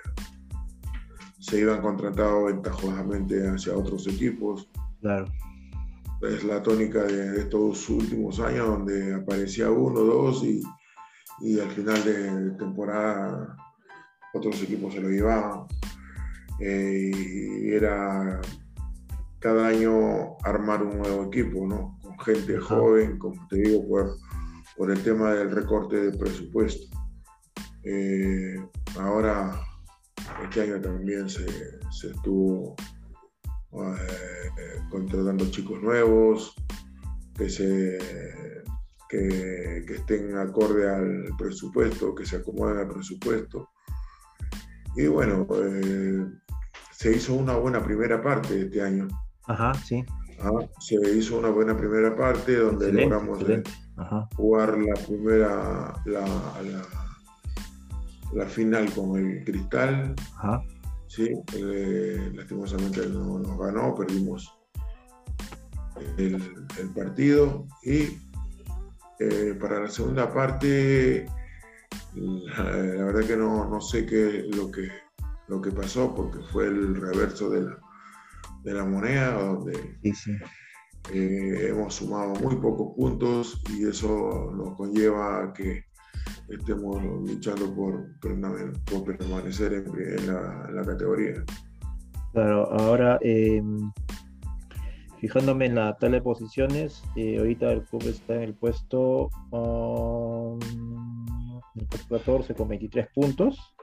se 1.38 1.60
iban 1.60 1.80
contratados 1.80 2.46
ventajosamente 2.46 3.48
hacia 3.48 3.76
otros 3.76 4.06
equipos. 4.06 4.68
Claro. 5.00 5.26
Es 6.22 6.44
la 6.44 6.62
tónica 6.62 7.02
de, 7.04 7.40
estos 7.40 7.88
últimos 7.88 8.40
años 8.40 8.66
donde 8.66 9.14
aparecía 9.14 9.70
uno, 9.70 10.00
dos 10.00 10.44
y, 10.44 10.62
y 11.40 11.58
al 11.58 11.70
final 11.70 12.04
de 12.04 12.50
temporada 12.58 13.56
otros 14.34 14.62
equipos 14.62 14.94
se 14.94 15.00
lo 15.00 15.08
llevaban. 15.08 15.66
Eh, 16.60 17.10
y 17.14 17.72
era 17.72 18.40
cada 19.38 19.68
año 19.68 20.36
armar 20.44 20.82
un 20.82 20.98
nuevo 20.98 21.24
equipo, 21.24 21.66
¿no? 21.66 21.98
Con 22.02 22.18
gente 22.20 22.58
joven, 22.58 23.18
como 23.18 23.48
te 23.48 23.56
digo, 23.56 23.88
por, 23.88 24.16
por 24.76 24.90
el 24.90 25.02
tema 25.02 25.32
del 25.32 25.50
recorte 25.50 25.96
de 25.96 26.18
presupuesto. 26.18 26.96
Eh, 27.84 28.56
ahora 28.98 29.58
este 30.44 30.62
año 30.62 30.80
también 30.80 31.28
se, 31.28 31.46
estuvo 31.90 32.76
eh, 33.72 34.82
contratando 34.90 35.50
chicos 35.50 35.80
nuevos 35.82 36.54
que, 37.36 37.48
se, 37.48 37.98
que, 39.08 39.84
estén 39.88 40.36
acorde 40.36 40.88
al 40.88 41.36
presupuesto, 41.38 42.14
que 42.14 42.26
se 42.26 42.36
acomoden 42.36 42.78
al 42.78 42.88
presupuesto. 42.88 43.70
Y 44.96 45.06
bueno, 45.06 45.46
eh, 45.54 46.26
se 46.90 47.16
hizo 47.16 47.34
una 47.34 47.56
buena 47.56 47.82
primera 47.82 48.22
parte 48.22 48.62
este 48.62 48.82
año. 48.82 49.08
Ajá, 49.46 49.72
sí. 49.74 50.04
Ah, 50.40 50.50
se 50.80 50.96
hizo 51.16 51.38
una 51.38 51.50
buena 51.50 51.76
primera 51.76 52.16
parte 52.16 52.56
donde 52.56 52.92
logramos 52.92 53.42
eh, 53.48 53.62
jugar 54.34 54.78
la 54.78 54.94
primera, 54.94 56.02
la 56.06 56.30
la 58.32 58.46
final 58.46 58.92
con 58.92 59.16
el 59.16 59.44
Cristal. 59.44 60.14
Sí, 61.10 61.28
eh, 61.56 62.30
lastimosamente 62.36 63.04
no 63.08 63.40
nos 63.40 63.58
ganó, 63.58 63.96
perdimos 63.96 64.56
el, 66.16 66.40
partido 66.94 67.66
y 67.82 68.16
eh, 69.18 69.58
para 69.60 69.80
la 69.80 69.88
segunda 69.88 70.32
parte 70.32 71.26
La, 72.14 72.62
verdad 72.62 73.26
que 73.26 73.36
no, 73.36 73.68
no 73.68 73.80
sé 73.80 74.06
qué 74.06 74.44
lo 74.54 74.70
que, 74.70 74.88
lo 75.48 75.60
que 75.60 75.72
pasó, 75.72 76.14
porque 76.14 76.38
fue 76.52 76.68
el 76.68 76.94
reverso 76.94 77.50
de 77.50 77.62
la, 77.62 77.78
de 78.62 78.72
la 78.72 78.84
moneda, 78.84 79.32
donde 79.32 79.98
eh, 81.12 81.66
hemos 81.70 81.92
sumado 81.92 82.36
muy 82.36 82.54
pocos 82.54 82.94
puntos 82.94 83.60
y 83.70 83.84
eso 83.84 84.52
nos 84.54 84.76
conlleva 84.76 85.42
a 85.42 85.52
que 85.52 85.89
estemos 86.50 87.02
luchando 87.02 87.74
por, 87.74 88.06
permanecer 89.04 89.72
en, 89.72 90.26
la, 90.26 90.82
categoría. 90.84 91.44
Claro, 92.32 92.70
ahora 92.72 93.18
em, 93.22 93.90
fijándome 95.18 95.66
en 95.66 95.74
la 95.76 95.96
tabla 95.96 96.16
de 96.16 96.22
posiciones, 96.22 97.02
eh, 97.16 97.38
ahorita 97.38 97.72
el 97.72 97.82
club 97.84 98.02
está 98.06 98.34
en 98.36 98.42
el 98.42 98.54
puesto, 98.54 99.30
14 102.08 102.52
um, 102.52 102.56
con 102.56 102.68
23 102.68 103.08
puntos 103.14 103.74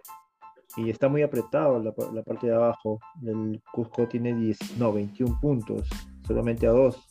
y 0.77 0.89
está 0.89 1.09
muy 1.09 1.23
apretado 1.23 1.79
la, 1.79 1.93
la 2.13 2.23
parte 2.23 2.47
de 2.47 2.53
abajo. 2.53 2.99
El 3.25 3.61
Cusco 3.73 4.07
tiene 4.07 4.33
10, 4.35 4.77
no, 4.77 4.93
21 4.93 5.39
puntos, 5.39 5.89
solamente 6.25 6.67
a 6.67 6.71
dos. 6.71 7.06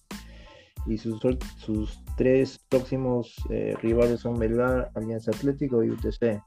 Y 0.86 0.98
sus, 0.98 1.20
sus 1.56 2.04
tres 2.16 2.60
próximos 2.68 3.34
eh, 3.50 3.74
rivales 3.82 4.20
son 4.20 4.38
Melgar, 4.38 4.90
Alianza 4.94 5.30
Atlético 5.32 5.82
y 5.82 5.90
UTC. 5.90 6.42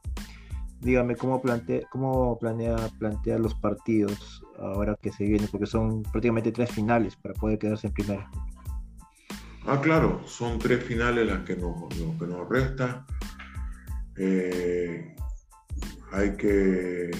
Dígame 0.80 1.14
cómo, 1.14 1.42
plantea, 1.42 1.82
cómo 1.90 2.38
planea 2.38 2.76
plantear 2.98 3.40
los 3.40 3.54
partidos 3.54 4.42
ahora 4.58 4.96
que 5.02 5.12
se 5.12 5.24
viene, 5.24 5.46
porque 5.50 5.66
son 5.66 6.02
prácticamente 6.04 6.52
tres 6.52 6.70
finales 6.70 7.16
para 7.16 7.34
poder 7.34 7.58
quedarse 7.58 7.88
en 7.88 7.92
primera. 7.92 8.30
Ah, 9.66 9.78
claro, 9.80 10.22
son 10.26 10.58
tres 10.58 10.82
finales 10.82 11.26
las 11.26 11.44
que 11.44 11.56
nos, 11.56 11.88
que 11.90 12.26
nos 12.26 12.48
resta. 12.48 13.04
Eh, 14.16 15.14
hay 16.12 16.36
que 16.36 17.10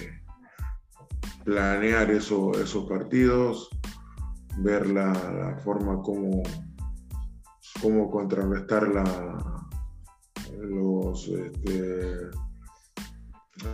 planear 1.44 2.10
esos 2.10 2.86
partidos, 2.88 3.68
ver 4.58 4.86
la, 4.88 5.58
forma 5.62 6.00
como, 6.02 6.42
cómo 7.80 8.10
contrarrestar 8.10 8.88
la, 8.88 9.66
los, 10.60 11.28
este, 11.28 12.30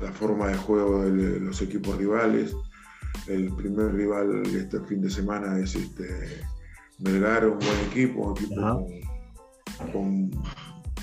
la 0.03 0.13
forma 0.13 0.49
de 0.49 0.57
juego 0.57 1.05
de 1.05 1.41
los 1.41 1.61
equipos 1.63 1.97
rivales. 1.97 2.55
El 3.27 3.53
primer 3.55 3.95
rival 3.95 4.47
este 4.47 4.81
fin 4.81 5.01
de 5.01 5.11
semana 5.11 5.59
es 5.59 5.75
este, 5.75 6.43
Melgar, 6.99 7.47
un 7.47 7.59
buen 7.59 7.81
equipo, 7.91 8.29
un 8.29 8.37
equipo 8.37 8.87
con 9.93 10.31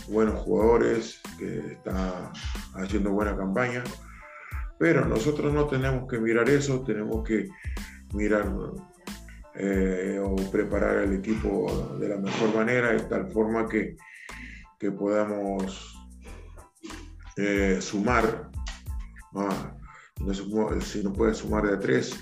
buenos 0.08 0.36
jugadores, 0.42 1.22
que 1.38 1.60
está 1.74 2.32
haciendo 2.76 3.12
buena 3.12 3.36
campaña. 3.36 3.84
Pero 4.80 5.06
nosotros 5.06 5.54
no 5.54 5.68
tenemos 5.68 6.08
que 6.10 6.20
mirar 6.20 6.50
eso, 6.50 6.82
tenemos 6.82 7.24
que 7.24 7.48
mirar 8.14 8.54
eh, 9.56 10.20
o 10.22 10.36
preparar 10.52 10.98
al 10.98 11.14
equipo 11.14 11.98
de 12.00 12.10
la 12.10 12.18
mejor 12.18 12.56
manera, 12.56 12.92
de 12.92 13.02
tal 13.02 13.32
forma 13.32 13.68
que, 13.68 13.96
que 14.80 14.92
podamos 14.92 15.96
eh, 17.38 17.78
sumar. 17.82 18.50
Ah, 19.36 19.76
si 20.82 21.04
no 21.04 21.14
puede 21.14 21.34
sumar 21.34 21.66
de 21.66 21.74
a 21.74 21.80
tres, 21.80 22.18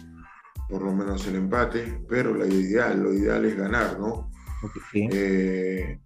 por 0.69 0.81
lo 0.81 0.93
menos 0.93 1.27
el 1.27 1.35
empate, 1.35 2.01
pero 2.07 2.33
la 2.33 2.47
ideal, 2.47 3.03
lo 3.03 3.13
ideal 3.13 3.45
es 3.45 3.57
ganar, 3.57 3.99
¿no? 3.99 4.31
Eh, 4.93 5.99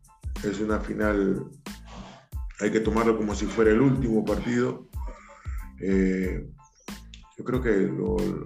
es 0.44 0.60
una 0.60 0.79
final, 0.79 1.46
hay 2.59 2.72
que 2.72 2.79
tomarlo 2.79 3.18
como 3.18 3.35
si 3.35 3.46
fuera 3.46 3.72
el 3.72 3.81
último 3.81 4.25
partido. 4.25 4.88
Eh, 5.81 6.48
yo 7.37 7.43
creo 7.43 7.61
que 7.61 7.91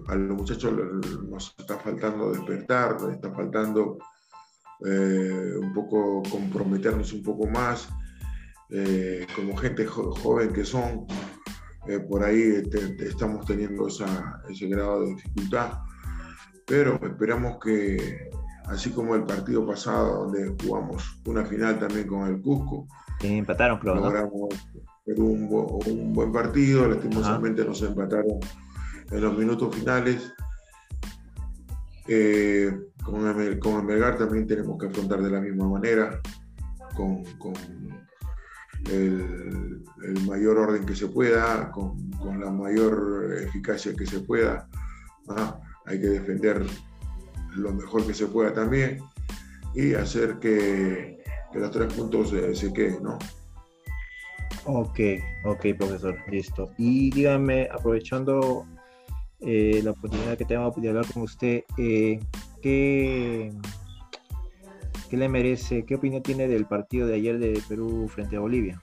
a 0.07 0.15
los 0.15 0.37
muchachos 0.37 0.73
nos 1.27 1.55
está 1.57 1.77
faltando 1.77 2.31
despertar, 2.31 3.01
nos 3.01 3.13
está 3.13 3.31
faltando 3.31 3.97
eh, 4.85 5.53
un 5.61 5.73
poco 5.73 6.23
comprometernos 6.29 7.13
un 7.13 7.23
poco 7.23 7.47
más, 7.47 7.89
eh, 8.71 9.27
como 9.35 9.55
gente 9.55 9.85
joven 9.85 10.53
que 10.53 10.65
son, 10.65 11.05
por 12.07 12.23
ahí 12.23 12.61
estamos 12.99 13.45
teniendo 13.45 13.87
ese 13.87 14.67
grado 14.67 15.01
de 15.01 15.15
dificultad, 15.15 15.79
pero 16.65 16.99
esperamos 17.03 17.57
que 17.63 18.29
así 18.69 18.91
como 18.91 19.15
el 19.15 19.23
partido 19.23 19.65
pasado 19.65 20.25
donde 20.25 20.55
jugamos 20.63 21.19
una 21.25 21.43
final 21.45 21.79
también 21.79 22.07
con 22.07 22.27
el 22.27 22.41
Cusco. 22.41 22.87
empataron, 23.21 23.79
creo, 23.79 23.95
Logramos 23.95 24.49
un, 25.17 26.13
buen 26.13 26.31
partido, 26.31 26.87
lastimosamente 26.87 27.65
nos 27.65 27.81
empataron 27.81 28.39
en 29.11 29.21
los 29.21 29.37
minutos 29.37 29.75
finales. 29.75 30.33
Eh, 32.07 32.71
con, 33.03 33.39
el, 33.39 33.59
con 33.59 33.87
también 34.17 34.47
tenemos 34.47 34.79
que 34.79 34.87
afrontar 34.87 35.21
de 35.21 35.29
la 35.29 35.41
misma 35.41 35.67
manera, 35.67 36.19
con, 36.95 37.23
el, 38.89 39.83
mayor 40.25 40.57
orden 40.57 40.85
que 40.85 40.95
se 40.95 41.07
pueda, 41.07 41.71
con, 41.71 42.39
la 42.39 42.49
mayor 42.49 43.37
eficacia 43.41 43.93
que 43.95 44.05
se 44.05 44.21
pueda. 44.21 44.67
Hay 45.85 45.99
que 45.99 46.07
defender 46.07 46.65
lo 47.55 47.73
mejor 47.73 48.05
que 48.05 48.13
se 48.13 48.27
pueda 48.27 48.53
también 48.53 48.99
y 49.75 49.93
hacer 49.93 50.39
que, 50.39 51.19
los 51.53 51.71
tres 51.71 51.93
puntos 51.93 52.29
se, 52.29 52.73
queden, 52.73 53.03
¿no? 53.03 53.17
Ok, 54.65 54.99
ok, 55.45 55.65
profesor, 55.77 56.15
listo. 56.29 56.71
Y 56.77 57.11
dígame, 57.11 57.67
aprovechando 57.71 58.67
eh, 59.41 59.81
la 59.83 59.91
oportunidad 59.91 60.37
que 60.37 60.45
tengo 60.45 60.73
de 60.75 60.89
hablar 60.89 61.05
con 61.13 61.23
usted, 61.23 61.63
eh, 61.77 62.19
¿qué, 62.61 63.51
¿qué, 65.09 65.17
le 65.17 65.29
merece, 65.29 65.85
qué 65.85 65.95
opinión 65.95 66.23
tiene 66.23 66.47
del 66.47 66.65
partido 66.65 67.07
de 67.07 67.15
ayer 67.15 67.39
de 67.39 67.61
Perú 67.67 68.07
frente 68.07 68.35
a 68.35 68.39
Bolivia? 68.39 68.81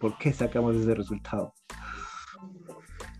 ¿Por 0.00 0.18
qué 0.18 0.32
sacamos 0.32 0.76
ese 0.76 0.94
resultado? 0.94 1.54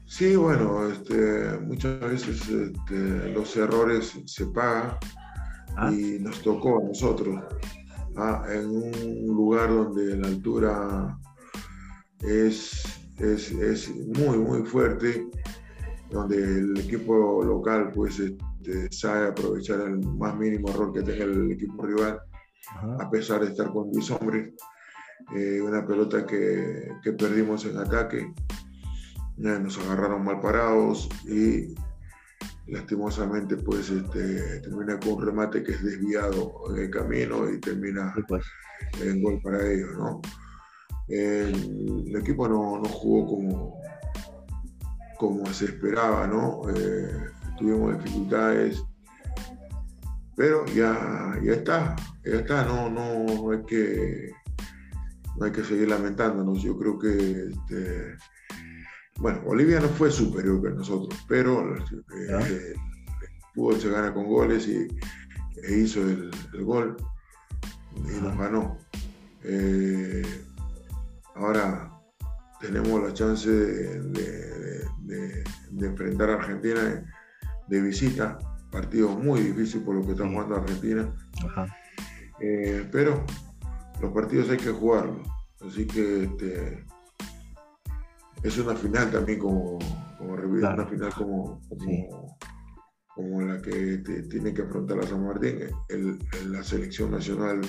Sí, 0.06 0.36
bueno, 0.36 0.88
este, 0.88 1.58
muchas 1.60 1.98
veces 2.00 2.48
este, 2.48 3.32
los 3.32 3.56
errores 3.56 4.20
se 4.26 4.44
pagan 4.46 4.96
ah. 5.76 5.90
y 5.90 6.18
nos 6.20 6.42
tocó 6.42 6.80
a 6.80 6.84
nosotros. 6.84 7.42
Ah, 8.16 8.44
en 8.52 8.66
un 8.68 9.26
lugar 9.26 9.70
donde 9.70 10.16
la 10.18 10.28
altura 10.28 11.18
es, 12.20 13.00
es, 13.18 13.90
muy, 14.18 14.36
muy 14.36 14.62
fuerte, 14.64 15.26
donde 16.12 16.36
el 16.36 16.78
equipo 16.78 17.42
local 17.42 17.90
pues 17.94 18.20
este, 18.20 18.92
sabe 18.92 19.28
aprovechar 19.28 19.80
el 19.80 19.98
más 20.00 20.36
mínimo 20.36 20.68
error 20.70 20.92
que 20.92 21.02
tenga 21.02 21.24
el 21.24 21.50
equipo 21.50 21.84
rival, 21.84 22.20
a 23.00 23.10
pesar 23.10 23.40
de 23.40 23.48
estar 23.48 23.72
con 23.72 23.90
10 23.90 24.10
hombres. 24.12 24.54
Eh, 25.36 25.60
una 25.60 25.86
pelota 25.86 26.26
que, 26.26 26.90
que 27.02 27.12
perdimos 27.12 27.64
en 27.64 27.78
ataque 27.78 28.32
nos 29.36 29.78
agarraron 29.78 30.24
mal 30.24 30.40
parados 30.40 31.08
y 31.26 31.74
lastimosamente 32.66 33.56
pues 33.56 33.90
este, 33.90 34.60
termina 34.60 34.98
con 35.00 35.14
un 35.14 35.26
remate 35.26 35.62
que 35.62 35.72
es 35.72 35.82
desviado 35.82 36.62
en 36.70 36.84
el 36.84 36.90
camino 36.90 37.50
y 37.50 37.58
termina 37.58 38.14
pues. 38.28 38.44
en 39.00 39.22
gol 39.22 39.40
para 39.42 39.70
ellos, 39.70 39.90
¿no? 39.98 40.20
El, 41.08 42.14
equipo 42.16 42.48
no, 42.48 42.82
jugó 42.84 43.26
como, 43.26 43.80
como 45.22 45.46
se 45.52 45.66
esperaba, 45.66 46.26
¿no? 46.26 46.62
Eh, 46.74 47.30
tuvimos 47.56 47.96
dificultades, 48.02 48.82
pero 50.34 50.66
ya, 50.66 51.38
ya 51.44 51.52
está, 51.52 51.94
ya 52.24 52.40
está, 52.40 52.64
no, 52.64 52.90
no, 52.90 53.52
hay 53.52 53.62
que 53.64 54.32
no 55.36 55.46
hay 55.46 55.52
que 55.52 55.62
seguir 55.62 55.88
lamentándonos. 55.90 56.60
Yo 56.60 56.76
creo 56.76 56.98
que 56.98 57.50
este, 57.50 58.16
bueno, 59.18 59.42
Bolivia 59.42 59.78
no 59.78 59.86
fue 59.90 60.10
superior 60.10 60.60
que 60.60 60.70
nosotros, 60.70 61.16
pero 61.28 61.72
eh, 61.76 62.74
pudo 63.54 63.78
se 63.78 63.90
gana 63.90 64.12
con 64.12 64.26
goles 64.26 64.66
y 64.66 64.88
e 65.62 65.78
hizo 65.78 66.00
el, 66.00 66.32
gol 66.64 66.96
y 67.94 68.20
nos 68.20 68.36
ganó. 68.36 68.76
Eh, 69.44 70.26
ahora 71.36 71.91
tenemos 72.62 73.02
la 73.02 73.12
chance 73.12 73.50
de, 73.50 74.86
enfrentar 75.80 76.30
a 76.30 76.34
Argentina 76.34 77.04
de, 77.68 77.82
visita, 77.82 78.38
partido 78.70 79.08
muy 79.10 79.40
difícil 79.40 79.82
por 79.82 79.96
lo 79.96 80.06
que 80.06 80.12
está 80.12 80.28
jugando 80.28 80.56
Argentina. 80.56 81.12
Eh, 82.40 82.88
pero 82.90 83.24
los 84.00 84.12
partidos 84.12 84.48
hay 84.50 84.58
que 84.58 84.70
jugarlos. 84.70 85.26
Así 85.60 85.86
que 85.86 86.24
este, 86.24 86.86
es 88.42 88.58
una 88.58 88.74
final 88.74 89.10
también 89.10 89.38
como, 89.38 89.78
como 90.18 90.34
una 90.34 90.86
final 90.86 91.12
como, 91.14 91.60
como, 93.14 93.42
la 93.42 93.60
que 93.60 93.98
tiene 94.30 94.54
que 94.54 94.62
afrontar 94.62 94.98
la 94.98 95.06
San 95.06 95.24
Martín. 95.24 95.58
la 96.46 96.62
selección 96.62 97.10
nacional 97.10 97.60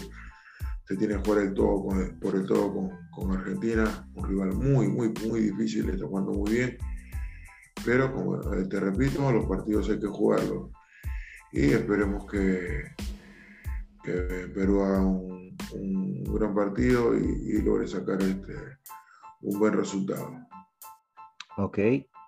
se 0.86 0.98
tiene 0.98 1.16
que 1.16 1.22
jugar 1.24 1.44
el 1.44 1.54
todo 1.54 1.88
por 2.20 2.36
el 2.36 2.46
todo 2.46 2.74
con, 2.74 2.90
con, 3.12 3.38
Argentina, 3.38 4.08
un 4.16 4.28
rival 4.28 4.54
muy, 4.54 4.88
muy, 4.88 5.14
muy 5.28 5.42
difícil, 5.42 5.90
está 5.90 6.06
jugando 6.06 6.34
muy 6.34 6.52
bien, 6.52 6.78
pero 7.86 8.14
como 8.14 8.40
te 8.40 8.80
repito, 8.80 9.32
los 9.32 9.46
partidos 9.46 9.90
hay 9.90 10.00
que 10.00 10.08
jugarlos. 10.08 10.72
Y 11.52 11.66
esperemos 11.72 12.26
que, 12.30 12.84
que 14.04 14.12
Perú 14.54 14.82
haga 14.82 15.06
un, 15.06 15.56
un 15.74 16.24
gran 16.24 16.54
partido 16.54 17.18
y, 17.18 17.58
y, 17.58 17.62
logre 17.62 17.88
sacar 17.88 18.22
este, 18.22 18.56
un 19.42 19.60
buen 19.60 19.74
resultado. 19.74 20.32
Ok, 21.58 21.78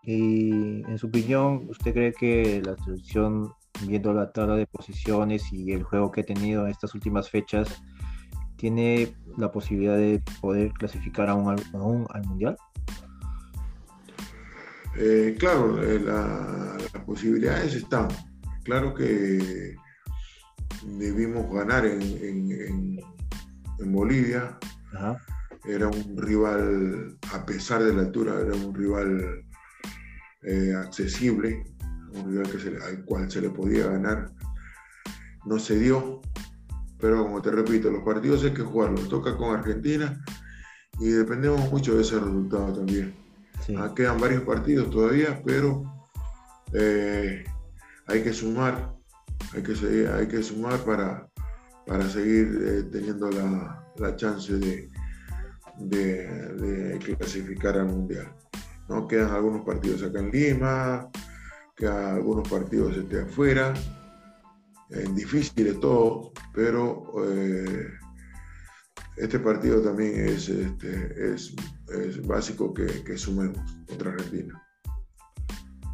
y 0.03 0.83
en 0.83 0.97
su 0.99 1.07
opinión, 1.07 1.67
¿usted 1.69 1.93
cree 1.93 2.13
que 2.13 2.61
la 2.63 2.77
selección, 2.83 3.51
viendo 3.87 4.13
la 4.13 4.31
tabla 4.31 4.55
de 4.55 4.67
posiciones 4.67 5.51
y 5.51 5.71
el 5.71 5.83
juego 5.83 6.11
que 6.11 6.21
ha 6.21 6.25
tenido 6.25 6.65
en 6.65 6.71
estas 6.71 6.93
últimas 6.93 7.29
fechas, 7.29 7.81
tiene 8.55 9.15
la 9.37 9.51
posibilidad 9.51 9.97
de 9.97 10.21
poder 10.41 10.71
clasificar 10.73 11.29
aún 11.29 11.49
al, 11.49 11.61
al 12.09 12.25
Mundial? 12.25 12.57
Eh, 14.97 15.35
claro, 15.37 15.81
eh, 15.83 15.99
la, 15.99 16.77
las 16.93 17.03
posibilidades 17.03 17.75
están. 17.75 18.07
Claro 18.63 18.93
que 18.93 19.75
debimos 20.85 21.53
ganar 21.53 21.85
en, 21.85 22.01
en, 22.01 22.99
en, 23.79 23.91
Bolivia. 23.91 24.57
Era 25.67 25.87
un 25.87 26.17
rival, 26.17 27.17
a 27.33 27.45
pesar 27.45 27.83
de 27.83 27.93
la 27.93 28.03
altura, 28.03 28.39
era 28.39 28.53
un 28.55 28.73
rival 28.73 29.43
eh, 30.43 30.73
accesible, 30.75 31.65
un 32.13 32.31
rival 32.31 32.49
que 32.49 32.59
se, 32.59 32.77
al 32.77 33.03
cual 33.03 33.29
se 33.29 33.41
le 33.41 33.49
podía 33.49 33.87
ganar. 33.87 34.31
No 35.45 35.59
se 35.59 35.77
dio, 35.77 36.21
pero 36.99 37.23
como 37.23 37.41
te 37.41 37.51
repito, 37.51 37.89
los 37.89 38.03
partidos 38.03 38.43
hay 38.43 38.53
que 38.53 38.63
jugarlos. 38.63 39.09
Toca 39.09 39.35
con 39.35 39.55
Argentina 39.55 40.23
y 40.99 41.09
dependemos 41.09 41.71
mucho 41.71 41.95
de 41.95 42.01
ese 42.01 42.19
resultado 42.19 42.73
también. 42.73 43.13
Ah, 43.77 43.93
quedan 43.95 44.19
varios 44.19 44.43
partidos 44.43 44.89
todavía, 44.89 45.41
pero 45.43 45.83
eh, 46.73 47.43
hay 48.07 48.23
que 48.23 48.33
sumar, 48.33 48.93
hay 49.53 49.63
que, 49.63 49.75
seguir, 49.75 50.07
hay 50.09 50.27
que 50.27 50.43
sumar 50.43 50.79
para, 50.79 51.27
para 51.87 52.07
seguir 52.09 52.59
eh, 52.63 52.83
teniendo 52.91 53.29
la, 53.31 53.83
la 53.97 54.15
chance 54.15 54.53
de, 54.53 54.89
de, 55.79 56.27
de, 56.55 56.99
clasificar 56.99 57.77
al 57.77 57.87
Mundial. 57.87 58.31
¿no? 58.87 59.07
Quedan 59.07 59.31
algunos 59.31 59.65
partidos 59.65 60.03
acá 60.03 60.19
en 60.19 60.31
Lima, 60.31 61.09
quedan 61.75 62.15
algunos 62.15 62.47
partidos 62.47 62.95
este, 62.97 63.21
afuera, 63.21 63.73
eh, 64.91 65.05
difíciles 65.13 65.79
todos, 65.79 66.31
pero 66.53 67.11
eh, 67.27 67.87
este 69.17 69.39
partido 69.39 69.81
también 69.81 70.27
es, 70.27 70.49
este, 70.49 71.33
es, 71.33 71.55
es 71.89 72.25
básico 72.27 72.73
que, 72.73 73.03
que, 73.03 73.17
sumemos 73.17 73.57
contra 73.87 74.11
Argentina. 74.11 74.61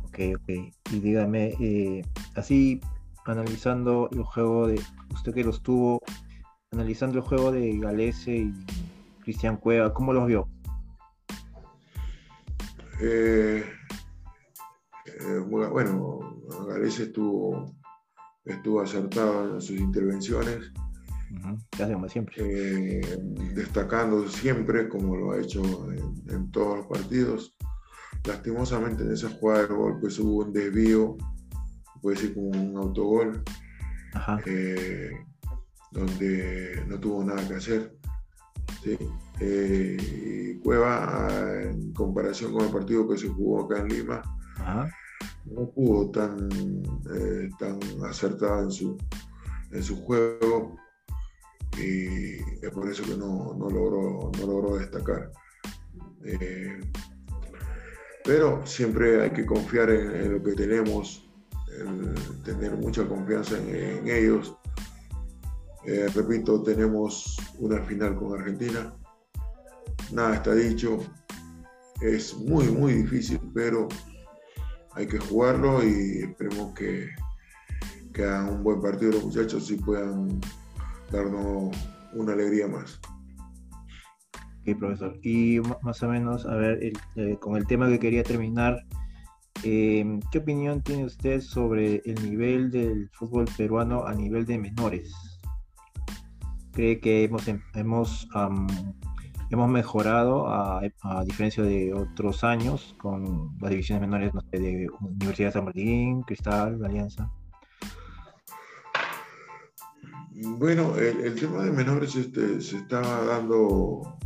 Ok, 0.06 0.20
ok. 0.36 0.50
Y 0.92 1.00
dígame, 1.00 1.56
eh, 1.60 2.06
así 2.36 2.82
analizando 3.26 4.10
el 4.12 4.24
juego 4.24 4.68
de, 4.68 4.82
usted 5.14 5.34
que 5.34 5.44
los 5.44 5.62
tuvo, 5.62 6.02
analizando 6.72 7.20
el 7.20 7.24
juego 7.24 7.52
de 7.52 7.78
Galese 7.78 8.36
y 8.36 8.54
Cristian 9.24 9.58
Cueva, 9.58 9.94
¿cómo 9.94 10.12
los 10.12 10.28
vio? 10.28 10.50
Eh, 13.00 13.64
bueno, 15.48 16.42
Galese 16.68 17.04
estuvo, 17.04 17.66
estuvo 18.46 18.82
acertado 18.82 19.56
en 19.56 19.62
sus 19.62 19.78
intervenciones. 19.78 20.72
como 21.94 22.10
siempre. 22.10 23.00
Eh, 23.00 23.18
destacando 23.54 24.28
siempre, 24.28 24.90
como 24.90 25.16
lo 25.16 25.32
ha 25.32 25.40
hecho 25.40 25.62
en, 26.30 26.52
todos 26.52 26.80
los 26.80 26.88
partidos. 26.88 27.56
Lastimosamente 28.26 29.04
en 29.04 29.14
esa 29.14 29.30
jugada 29.30 29.62
de 29.62 29.74
gol 29.74 30.00
pues 30.00 30.20
hubo 30.20 30.46
un 30.46 30.54
desvío, 30.54 31.18
puede 32.02 32.18
ser 32.18 32.34
como 32.36 32.50
un 32.50 32.78
autogol, 32.78 33.44
donde 35.92 36.84
no 36.88 37.00
tuvo 37.00 37.24
nada 37.24 37.48
que 37.48 37.56
hacer. 37.56 37.98
¿sí? 38.84 38.98
Eh, 39.40 40.60
Cueva, 40.64 41.28
en 41.64 41.92
comparación 41.94 42.54
con 42.54 42.66
el 42.66 42.72
partido 42.72 43.08
que 43.10 43.18
se 43.18 43.28
jugó 43.28 43.66
acá 43.66 43.80
en 43.82 43.88
Lima, 43.88 44.22
no 45.46 45.70
pudo 45.70 46.12
tan, 46.12 46.50
eh, 47.16 47.50
tan 47.60 47.80
acertada 48.06 48.64
en 48.64 48.72
su, 48.72 48.98
en 49.72 49.84
su 49.84 50.02
juego 50.04 50.76
y 51.78 52.36
es 52.62 52.72
por 52.74 52.90
eso 52.90 53.04
que 53.04 53.18
no, 53.18 53.54
no 53.58 53.70
logró, 53.70 54.32
no 54.40 54.48
logró 54.48 54.78
destacar. 54.78 55.32
Eh, 56.24 56.80
pero 58.24 58.66
siempre 58.66 59.24
hay 59.24 59.32
que 59.32 59.46
confiar 59.46 59.90
en, 59.90 60.34
lo 60.34 60.44
que 60.44 60.54
tenemos, 60.54 61.28
tener 62.44 62.78
mucha 62.78 63.08
confianza 63.08 63.58
en, 63.58 64.08
ellos. 64.08 64.56
Eh, 65.86 66.08
repito, 66.14 66.62
tenemos 66.62 67.38
una 67.58 67.82
final 67.82 68.16
con 68.16 68.40
Argentina 68.40 68.94
nada 70.12 70.36
está 70.36 70.54
dicho. 70.54 71.00
Es 72.02 72.36
muy, 72.36 72.66
muy 72.68 72.94
difícil, 72.94 73.40
pero 73.54 73.88
hay 74.96 75.08
que 75.08 75.20
jugarlo 75.20 75.84
y 75.84 76.24
esperemos 76.24 76.74
que, 76.74 77.10
que 78.14 78.24
hagan 78.24 78.50
un 78.50 78.64
buen 78.64 78.82
partido 78.82 79.12
los 79.12 79.26
muchachos 79.26 79.70
y 79.72 79.76
puedan 79.76 80.40
darnos 81.12 81.76
una 82.14 82.34
alegría 82.34 82.68
más. 82.68 83.00
Ok, 84.62 84.78
profesor. 84.78 85.18
Y 85.24 85.60
más 85.82 86.04
o 86.04 86.10
menos, 86.10 86.46
a 86.46 86.56
ver, 86.56 86.94
eh, 87.16 87.38
con 87.40 87.56
el 87.56 87.66
tema 87.66 87.88
que 87.88 88.00
quería 88.00 88.24
terminar, 88.24 88.86
eh, 89.64 90.20
¿qué 90.32 90.38
opinión 90.40 90.82
tiene 90.82 91.06
usted 91.06 91.42
sobre 91.42 92.02
el 92.06 92.30
nivel 92.30 92.70
del 92.70 93.10
fútbol 93.10 93.46
peruano 93.58 94.06
a 94.06 94.14
nivel 94.14 94.46
de 94.46 94.60
menores? 94.60 95.14
¿Cree 96.74 97.00
que 97.00 97.24
hemos, 97.24 97.44
hemos 97.74 98.28
hemos 99.52 99.70
mejorado 99.70 100.48
a, 100.48 100.82
diferencia 101.26 101.64
de 101.64 101.94
otros 101.94 102.44
años 102.44 102.96
con 102.98 103.58
las 103.60 103.70
divisiones 103.70 104.02
menores 104.02 104.32
de 104.52 104.90
Universidad 105.02 105.50
de 105.50 105.54
San 105.54 105.66
Martín, 105.66 106.24
Cristal, 106.24 106.84
Alianza. 106.84 107.30
Bueno, 110.58 110.96
el, 110.96 111.36
tema 111.36 111.64
de 111.64 111.72
menores 111.72 112.16
este, 112.16 112.62
se 112.62 112.78
estaba 112.78 113.26
dando, 113.26 114.18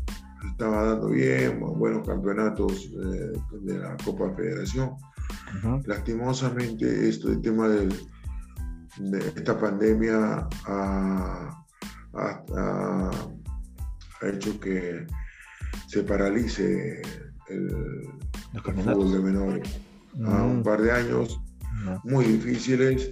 estaba 0.52 0.84
dando 0.84 1.10
bien, 1.10 1.60
buenos 1.60 2.08
campeonatos 2.08 2.86
eh, 2.86 3.34
de 3.64 3.80
la 3.80 3.98
Copa 4.06 4.32
Federación. 4.36 4.96
Lastimosamente, 5.86 7.10
esto, 7.10 7.30
el 7.30 7.42
tema 7.42 7.68
de 7.68 7.90
esta 9.36 9.58
pandemia 9.58 10.48
ha, 10.68 11.66
ha 12.14 13.12
hecho 14.22 14.60
que 14.60 15.06
se 15.88 16.04
paralice 16.04 17.02
el, 17.50 17.70
fútbol 18.64 19.12
de 19.12 19.20
menores. 19.20 19.80
A 20.26 20.44
un 20.44 20.60
mm. 20.60 20.64
par 20.64 20.82
de 20.82 20.92
años 20.92 21.40
muy 22.04 22.26
difíciles, 22.26 23.12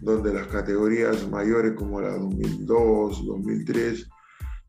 donde 0.00 0.34
las 0.34 0.48
categorías 0.48 1.28
mayores 1.28 1.72
como 1.76 2.00
la 2.00 2.18
2002, 2.18 3.26
2003, 3.26 4.08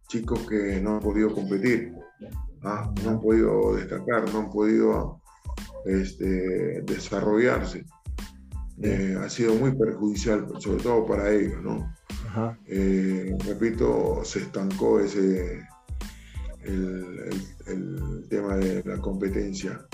chicos 0.08 0.40
que 0.48 0.80
no 0.82 0.96
han 0.96 1.00
podido 1.00 1.34
competir, 1.34 1.94
¿ah? 2.64 2.94
no 3.04 3.10
han 3.10 3.20
podido 3.20 3.76
destacar, 3.76 4.32
no 4.32 4.40
han 4.42 4.50
podido 4.50 5.22
este, 5.86 6.82
desarrollarse. 6.84 7.86
Eh, 8.82 9.18
ha 9.20 9.30
sido 9.30 9.56
muy 9.56 9.72
perjudicial, 9.76 10.48
sobre 10.60 10.84
todo 10.84 11.06
para 11.06 11.32
ellos, 11.32 11.62
¿no? 11.62 11.93
Eh, 12.66 13.38
repito, 13.46 14.22
se 14.24 14.40
estancó 14.40 15.00
ese 15.00 15.68
el, 16.66 18.26
tema 18.30 18.56
de 18.56 18.84
la 18.84 18.98
competencia. 19.00 19.86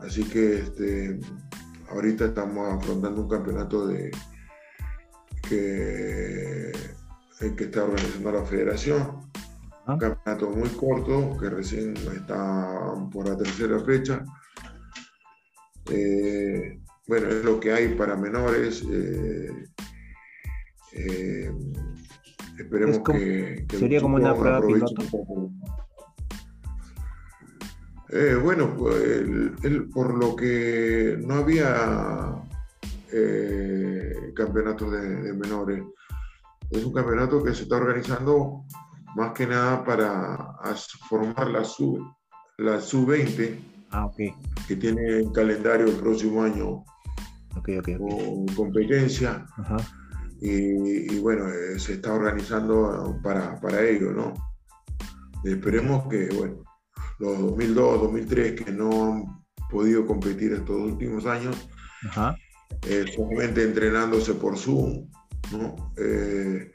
Así 0.00 0.24
que 0.24 0.58
este, 0.58 1.20
ahorita 1.90 2.26
estamos 2.26 2.74
afrontando 2.74 3.22
un 3.22 3.28
campeonato 3.28 3.86
de 3.86 4.10
que, 5.48 6.72
que 7.56 7.64
está 7.64 7.84
organizando 7.84 8.32
la 8.32 8.44
federación. 8.44 9.30
Un 9.86 9.98
campeonato 9.98 10.50
muy 10.50 10.68
corto 10.70 11.36
que 11.38 11.50
recién 11.50 11.96
está 11.96 12.94
por 13.10 13.28
la 13.28 13.36
tercera 13.36 13.80
fecha. 13.80 14.24
Eh, 15.90 16.80
bueno, 17.08 17.28
es 17.28 17.44
lo 17.44 17.58
que 17.58 17.72
hay 17.72 17.94
para 17.94 18.16
menores. 18.16 18.84
Eh, 18.90 19.71
eh, 20.92 21.52
esperemos 22.58 23.00
que, 23.00 23.66
Sería 23.70 24.00
como 24.00 24.16
una 24.16 24.34
prueba 24.34 24.60
piloto. 24.66 24.94
Eh, 28.10 28.34
bueno, 28.34 28.76
pues, 28.76 29.22
por 29.92 30.18
lo 30.18 30.36
que 30.36 31.16
no 31.18 31.34
había 31.36 32.42
eh, 33.10 34.32
campeonatos 34.34 34.92
de, 34.92 35.32
menores, 35.32 35.82
es 36.70 36.84
un 36.84 36.92
campeonato 36.92 37.42
que 37.42 37.54
se 37.54 37.62
está 37.62 37.76
organizando 37.76 38.64
más 39.16 39.32
que 39.32 39.46
nada 39.46 39.82
para 39.84 40.56
formar 41.08 41.48
la 41.48 41.64
sub 41.64 42.00
la 42.58 42.80
sub-20 42.80 43.58
ah, 43.90 44.06
okay. 44.06 44.34
que 44.68 44.76
tiene 44.76 45.18
el 45.18 45.32
calendario 45.32 45.86
el 45.86 45.96
próximo 45.96 46.42
año 46.42 46.84
okay, 47.56 47.78
okay, 47.78 47.96
con 47.96 48.46
competencia 48.54 49.44
Y, 50.44 51.20
bueno 51.20 51.48
eh, 51.48 51.78
se 51.78 51.94
está 51.94 52.12
organizando 52.14 53.16
para, 53.22 53.60
para 53.60 53.84
ello 53.88 54.10
no 54.10 54.34
esperemos 55.44 56.08
que 56.08 56.28
bueno 56.34 56.64
los 57.20 57.38
2002 57.38 58.02
2003 58.02 58.60
que 58.60 58.72
no 58.72 59.12
han 59.12 59.24
podido 59.70 60.04
competir 60.04 60.52
estos 60.52 60.76
últimos 60.76 61.26
años 61.26 61.68
eh, 62.88 63.04
solamente 63.14 63.62
entrenándose 63.62 64.34
por 64.34 64.58
Zoom 64.58 65.08
¿no? 65.52 65.92
Eh, 65.96 66.70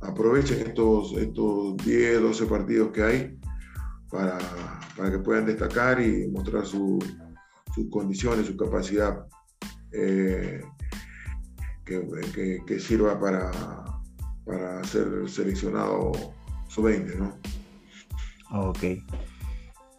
aprovechen 0.00 0.66
estos, 0.66 1.12
estos 1.16 1.76
10, 1.78 2.20
12 2.20 2.46
partidos 2.46 2.92
que 2.92 3.02
hay 3.02 3.38
para, 4.10 4.38
para 4.96 5.10
que 5.10 5.18
puedan 5.18 5.46
destacar 5.46 6.00
y 6.00 6.28
mostrar 6.28 6.66
sus 6.66 7.02
condiciones, 7.90 8.46
su 8.46 8.56
capacidad. 8.56 9.26
Eh, 9.92 10.62
que, 11.86 12.62
que, 12.66 12.78
sirva 12.78 13.18
para, 13.18 13.50
para 14.44 14.84
ser 14.84 15.28
seleccionado 15.28 16.12
sub-20, 16.68 17.16
¿no? 17.16 17.36
Ok. 18.50 18.84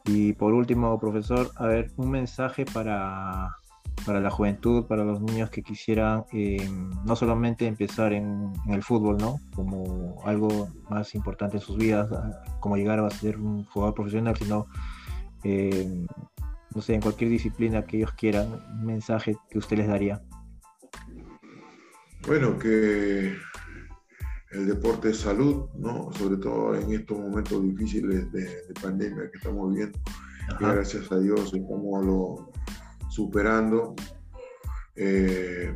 Y 0.05 0.33
por 0.33 0.53
último, 0.53 0.99
profesor, 0.99 1.49
a 1.55 1.65
ver, 1.65 1.91
un 1.97 2.11
mensaje 2.11 2.65
para 2.65 3.49
para 4.07 4.21
la 4.21 4.29
juventud, 4.29 4.85
para 4.85 5.03
los 5.03 5.21
niños 5.21 5.49
que 5.49 5.61
quisieran 5.61 6.23
eh, 6.31 6.65
no 7.05 7.15
solamente 7.17 7.67
empezar 7.67 8.13
en, 8.13 8.53
el 8.69 8.81
fútbol, 8.81 9.17
¿no? 9.17 9.39
Como 9.53 10.21
algo 10.23 10.69
más 10.89 11.13
importante 11.13 11.57
en 11.57 11.61
sus 11.61 11.77
vidas, 11.77 12.09
como 12.61 12.77
llegar 12.77 12.99
a 12.99 13.09
ser 13.09 13.37
un 13.37 13.65
jugador 13.65 13.95
profesional, 13.95 14.35
sino, 14.37 14.67
eh, 15.43 16.05
no 16.73 16.81
sé, 16.81 16.95
en 16.95 17.01
cualquier 17.01 17.29
disciplina 17.29 17.83
que 17.83 17.97
ellos 17.97 18.13
quieran, 18.13 18.47
un 18.79 18.85
mensaje 18.85 19.35
que 19.49 19.57
usted 19.57 19.77
les 19.77 19.87
daría. 19.87 20.21
Bueno, 22.27 22.59
que 22.59 23.35
el 24.51 24.67
deporte 24.67 25.09
es 25.09 25.17
salud, 25.17 25.69
¿no? 25.75 26.11
Sobre 26.13 26.37
todo 26.37 26.75
en 26.75 26.93
estos 26.93 27.17
momentos 27.17 27.63
difíciles 27.63 28.31
de, 28.31 28.63
pandemia 28.81 29.31
que 29.31 29.37
estamos 29.37 29.69
viviendo. 29.69 29.97
gracias 30.59 31.11
a 31.11 31.19
Dios 31.19 31.53
estamos 31.53 32.05
lo, 32.05 32.51
superando, 33.09 33.95
eh, 34.95 35.75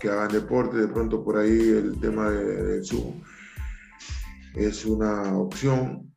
que 0.00 0.08
hagan 0.08 0.32
deporte, 0.32 0.78
de 0.78 0.88
pronto 0.88 1.22
por 1.22 1.36
ahí 1.36 1.58
el 1.70 1.98
tema 2.00 2.30
del 2.30 2.84
Zoom 2.84 3.20
es 4.58 4.84
una 4.84 5.36
opción 5.36 6.12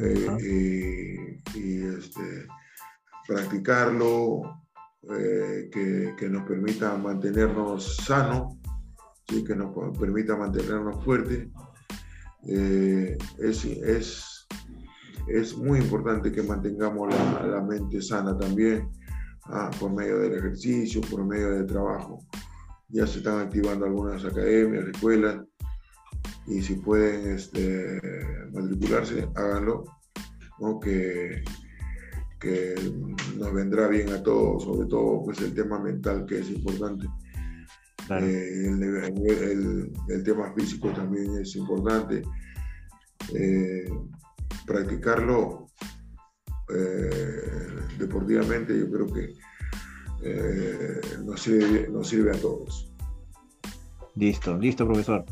eh, 0.00 1.40
y, 1.54 1.82
este, 1.82 2.46
practicarlo, 3.26 4.62
eh, 5.14 5.68
que, 5.72 6.28
nos 6.28 6.46
permita 6.46 6.96
mantenernos 6.96 7.96
sanos, 7.96 8.56
¿sí? 9.28 9.44
que 9.44 9.54
nos 9.56 9.74
permita 9.98 10.36
mantenernos 10.36 11.04
fuertes. 11.04 11.48
es, 12.44 13.64
es, 13.64 14.46
es, 15.28 15.56
muy 15.56 15.78
importante 15.78 16.32
que 16.32 16.42
mantengamos 16.42 17.14
la, 17.14 17.46
la 17.46 17.62
mente 17.62 18.02
sana 18.02 18.36
también 18.36 18.88
ah, 19.44 19.70
por 19.78 19.92
medio 19.92 20.18
del 20.18 20.34
ejercicio, 20.34 21.00
por 21.02 21.24
medio 21.24 21.50
del 21.50 21.66
trabajo. 21.66 22.18
Ya 22.88 23.06
se 23.06 23.18
están 23.18 23.40
activando 23.40 23.86
algunas 23.86 24.24
academias, 24.24 24.86
escuelas, 24.88 25.40
y 26.46 26.60
si 26.62 26.74
pueden 26.74 27.36
este, 27.36 28.00
matricularse, 28.52 29.28
háganlo, 29.34 29.84
que, 30.80 31.42
que 32.40 32.74
nos 33.36 33.52
vendrá 33.52 33.88
bien 33.88 34.10
a 34.10 34.22
todos, 34.22 34.64
sobre 34.64 34.88
todo 34.88 35.24
pues, 35.24 35.40
el 35.40 35.54
tema 35.54 35.78
mental 35.78 36.24
que 36.26 36.40
es 36.40 36.50
importante. 36.50 37.06
Eh, 38.10 38.66
el, 40.08 40.22
tema 40.24 40.52
físico 40.54 40.90
también 40.90 41.38
es 41.40 41.56
importante. 41.56 42.22
Eh, 43.34 43.88
practicarlo 44.66 45.66
eh, 46.74 47.10
deportivamente, 47.98 48.78
yo 48.78 48.90
creo 48.90 49.12
que 49.12 49.34
eh, 50.24 51.00
nos, 51.24 51.40
sirve, 51.40 52.30
a 52.30 52.40
todos. 52.40 52.92
Listo, 54.14 54.56
listo, 54.56 54.86
profesor. 54.86 55.24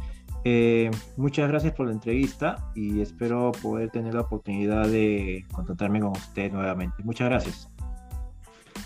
Eh, 0.44 0.90
muchas 1.16 1.48
gracias 1.48 1.74
por 1.74 1.86
la 1.86 1.92
entrevista 1.92 2.70
y 2.74 3.00
espero 3.00 3.52
poder 3.62 3.90
tener 3.90 4.14
la 4.14 4.22
oportunidad 4.22 4.88
de 4.88 5.44
contactarme 5.52 6.00
con 6.00 6.10
usted 6.10 6.50
nuevamente. 6.50 7.02
Muchas 7.04 7.28
gracias. 7.28 7.68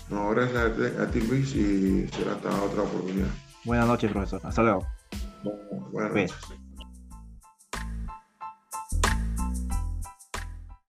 No, 0.09 0.29
gracias 0.31 0.99
a 0.99 1.09
ti, 1.09 1.21
Luis, 1.21 1.55
y 1.55 2.07
será 2.09 2.33
hasta 2.33 2.63
otra 2.63 2.83
oportunidad. 2.83 3.44
Buenas 3.65 3.87
noches, 3.87 4.11
profesor. 4.11 4.41
Hasta 4.43 4.61
luego. 4.61 4.87
buenas 5.91 6.13
noches. 6.13 6.33